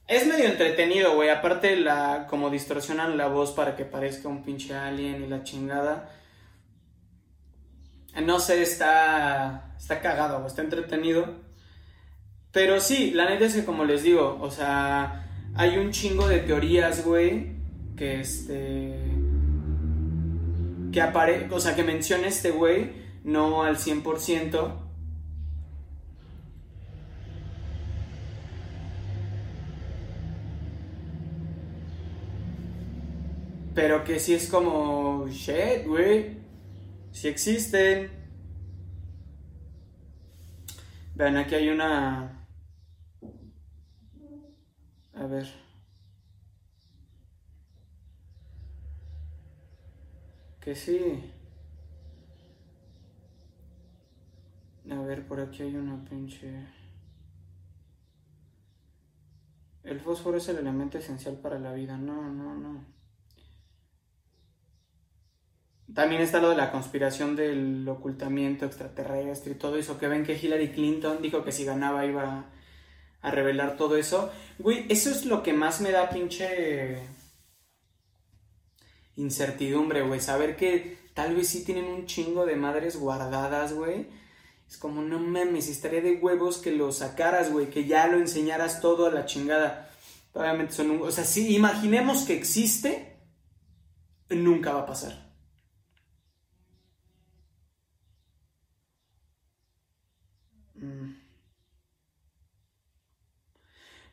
es 0.08 0.26
medio 0.26 0.46
entretenido, 0.46 1.14
güey. 1.14 1.30
Aparte 1.30 1.76
la 1.76 2.26
como 2.28 2.50
distorsionan 2.50 3.16
la 3.16 3.28
voz 3.28 3.52
para 3.52 3.76
que 3.76 3.84
parezca 3.84 4.28
un 4.28 4.42
pinche 4.42 4.74
alien 4.74 5.24
y 5.24 5.26
la 5.26 5.42
chingada. 5.42 6.10
No 8.24 8.40
sé, 8.40 8.62
está 8.62 9.74
está 9.78 10.00
cagado, 10.00 10.46
está 10.46 10.62
entretenido. 10.62 11.34
Pero 12.52 12.80
sí, 12.80 13.10
la 13.10 13.28
neta 13.28 13.44
es 13.44 13.54
que 13.54 13.64
como 13.64 13.84
les 13.84 14.02
digo, 14.02 14.38
o 14.40 14.50
sea, 14.50 15.26
hay 15.54 15.76
un 15.78 15.90
chingo 15.90 16.28
de 16.28 16.38
teorías, 16.40 17.04
güey, 17.04 17.56
que 17.96 18.20
este 18.20 18.94
que 20.92 21.02
apare, 21.02 21.48
o 21.50 21.60
sea, 21.60 21.74
que 21.74 21.82
menciona 21.82 22.28
este 22.28 22.50
güey, 22.50 22.92
no 23.24 23.64
al 23.64 23.76
100%. 23.76 24.85
Pero 33.76 34.04
que 34.04 34.18
sí 34.18 34.32
es 34.32 34.48
como, 34.48 35.28
shit, 35.28 35.86
güey, 35.86 36.38
sí 37.12 37.28
existen. 37.28 38.10
Vean, 41.14 41.36
aquí 41.36 41.56
hay 41.56 41.68
una... 41.68 42.48
A 45.12 45.26
ver. 45.26 45.46
Que 50.58 50.74
sí. 50.74 51.30
A 54.90 54.98
ver, 55.02 55.28
por 55.28 55.38
aquí 55.38 55.64
hay 55.64 55.76
una 55.76 56.02
pinche... 56.02 56.66
El 59.82 60.00
fósforo 60.00 60.38
es 60.38 60.48
el 60.48 60.56
elemento 60.56 60.96
esencial 60.96 61.36
para 61.36 61.58
la 61.58 61.74
vida. 61.74 61.98
No, 61.98 62.32
no, 62.32 62.54
no. 62.54 62.95
También 65.96 66.20
está 66.20 66.40
lo 66.40 66.50
de 66.50 66.56
la 66.56 66.70
conspiración 66.70 67.36
del 67.36 67.88
ocultamiento 67.88 68.66
extraterrestre 68.66 69.52
y 69.52 69.54
todo 69.54 69.78
eso. 69.78 69.98
Que 69.98 70.08
ven 70.08 70.24
que 70.24 70.36
Hillary 70.36 70.68
Clinton 70.68 71.22
dijo 71.22 71.42
que 71.42 71.52
si 71.52 71.64
ganaba 71.64 72.04
iba 72.04 72.44
a 73.22 73.30
revelar 73.30 73.78
todo 73.78 73.96
eso. 73.96 74.30
Güey, 74.58 74.84
eso 74.90 75.08
es 75.08 75.24
lo 75.24 75.42
que 75.42 75.54
más 75.54 75.80
me 75.80 75.92
da 75.92 76.10
pinche 76.10 76.98
incertidumbre, 79.16 80.02
güey. 80.02 80.20
Saber 80.20 80.56
que 80.56 80.98
tal 81.14 81.34
vez 81.34 81.48
sí 81.48 81.64
tienen 81.64 81.86
un 81.86 82.04
chingo 82.04 82.44
de 82.44 82.56
madres 82.56 82.96
guardadas, 82.96 83.72
güey. 83.72 84.06
Es 84.68 84.76
como, 84.76 85.00
no 85.00 85.18
mames, 85.18 85.66
estaría 85.70 86.02
de 86.02 86.16
huevos 86.16 86.58
que 86.58 86.72
lo 86.72 86.92
sacaras, 86.92 87.50
güey. 87.50 87.70
Que 87.70 87.86
ya 87.86 88.06
lo 88.06 88.18
enseñaras 88.18 88.82
todo 88.82 89.06
a 89.06 89.10
la 89.10 89.24
chingada. 89.24 89.90
Obviamente 90.34 90.74
son 90.74 90.90
un... 90.90 91.00
O 91.00 91.10
sea, 91.10 91.24
si 91.24 91.56
imaginemos 91.56 92.24
que 92.24 92.34
existe, 92.34 93.16
nunca 94.28 94.74
va 94.74 94.80
a 94.80 94.86
pasar. 94.86 95.25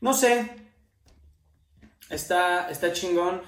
No 0.04 0.13
sé. 0.13 0.52
Está, 2.10 2.70
está 2.70 2.92
chingón. 2.92 3.42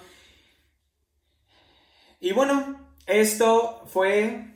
Y 2.22 2.32
bueno, 2.32 2.96
esto 3.06 3.84
fue... 3.88 4.54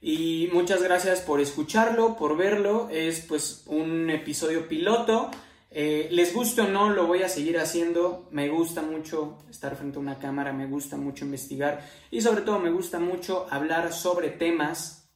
Y 0.00 0.50
muchas 0.52 0.82
gracias 0.82 1.20
por 1.20 1.40
escucharlo, 1.40 2.16
por 2.16 2.36
verlo. 2.36 2.88
Es 2.90 3.20
pues 3.20 3.62
un 3.66 4.10
episodio 4.10 4.66
piloto. 4.66 5.30
Eh, 5.70 6.08
les 6.10 6.34
guste 6.34 6.62
o 6.62 6.68
no, 6.68 6.90
lo 6.90 7.06
voy 7.06 7.22
a 7.22 7.28
seguir 7.28 7.60
haciendo. 7.60 8.28
Me 8.32 8.48
gusta 8.48 8.82
mucho 8.82 9.38
estar 9.48 9.76
frente 9.76 9.98
a 9.98 10.00
una 10.00 10.18
cámara, 10.18 10.52
me 10.52 10.66
gusta 10.66 10.96
mucho 10.96 11.24
investigar 11.24 11.88
y 12.10 12.20
sobre 12.20 12.42
todo 12.42 12.58
me 12.58 12.70
gusta 12.70 12.98
mucho 12.98 13.46
hablar 13.48 13.92
sobre 13.92 14.30
temas 14.30 15.08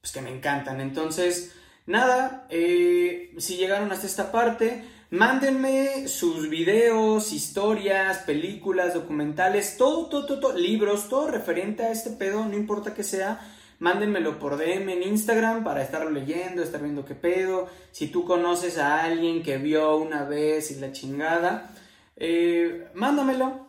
pues, 0.00 0.12
que 0.12 0.20
me 0.20 0.30
encantan. 0.30 0.80
Entonces, 0.80 1.52
nada, 1.86 2.46
eh, 2.50 3.34
si 3.38 3.56
llegaron 3.56 3.90
hasta 3.92 4.06
esta 4.06 4.32
parte, 4.32 4.84
mándenme 5.10 6.08
sus 6.08 6.48
videos, 6.48 7.32
historias, 7.32 8.18
películas, 8.18 8.94
documentales, 8.94 9.76
todo, 9.76 10.06
todo, 10.06 10.40
todo, 10.40 10.52
libros, 10.52 11.08
todo 11.08 11.28
referente 11.28 11.84
a 11.84 11.92
este 11.92 12.10
pedo, 12.10 12.44
no 12.44 12.54
importa 12.54 12.94
que 12.94 13.02
sea. 13.02 13.40
Mándenmelo 13.78 14.38
por 14.38 14.56
DM 14.56 14.88
en 14.88 15.02
Instagram 15.02 15.62
para 15.62 15.82
estarlo 15.82 16.10
leyendo, 16.10 16.62
estar 16.62 16.82
viendo 16.82 17.04
qué 17.04 17.14
pedo. 17.14 17.68
Si 17.90 18.08
tú 18.08 18.24
conoces 18.24 18.78
a 18.78 19.04
alguien 19.04 19.42
que 19.42 19.58
vio 19.58 19.96
una 19.96 20.24
vez 20.24 20.70
y 20.70 20.76
la 20.76 20.92
chingada, 20.92 21.74
eh, 22.16 22.88
mándamelo. 22.94 23.66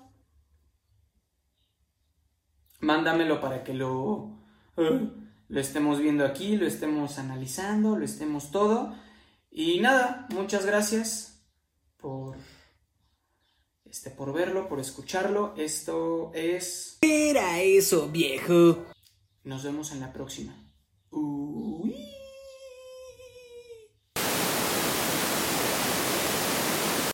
Mándamelo 2.79 3.41
para 3.41 3.63
que 3.63 3.73
lo... 3.73 4.37
Uh, 4.77 5.26
lo 5.49 5.59
estemos 5.59 5.99
viendo 5.99 6.25
aquí, 6.25 6.57
lo 6.57 6.65
estemos 6.65 7.19
analizando, 7.19 7.97
lo 7.97 8.05
estemos 8.05 8.51
todo. 8.51 8.95
Y 9.49 9.79
nada, 9.79 10.27
muchas 10.29 10.65
gracias 10.65 11.41
por 11.97 12.37
este 13.85 14.11
por 14.11 14.33
verlo, 14.33 14.67
por 14.67 14.79
escucharlo. 14.79 15.53
Esto 15.57 16.31
es 16.33 16.97
¿Qué 17.01 17.29
era 17.31 17.61
eso, 17.61 18.09
viejo? 18.09 18.85
Nos 19.43 19.63
vemos 19.63 19.91
en 19.91 20.01
la 20.01 20.11
próxima. 20.11 20.55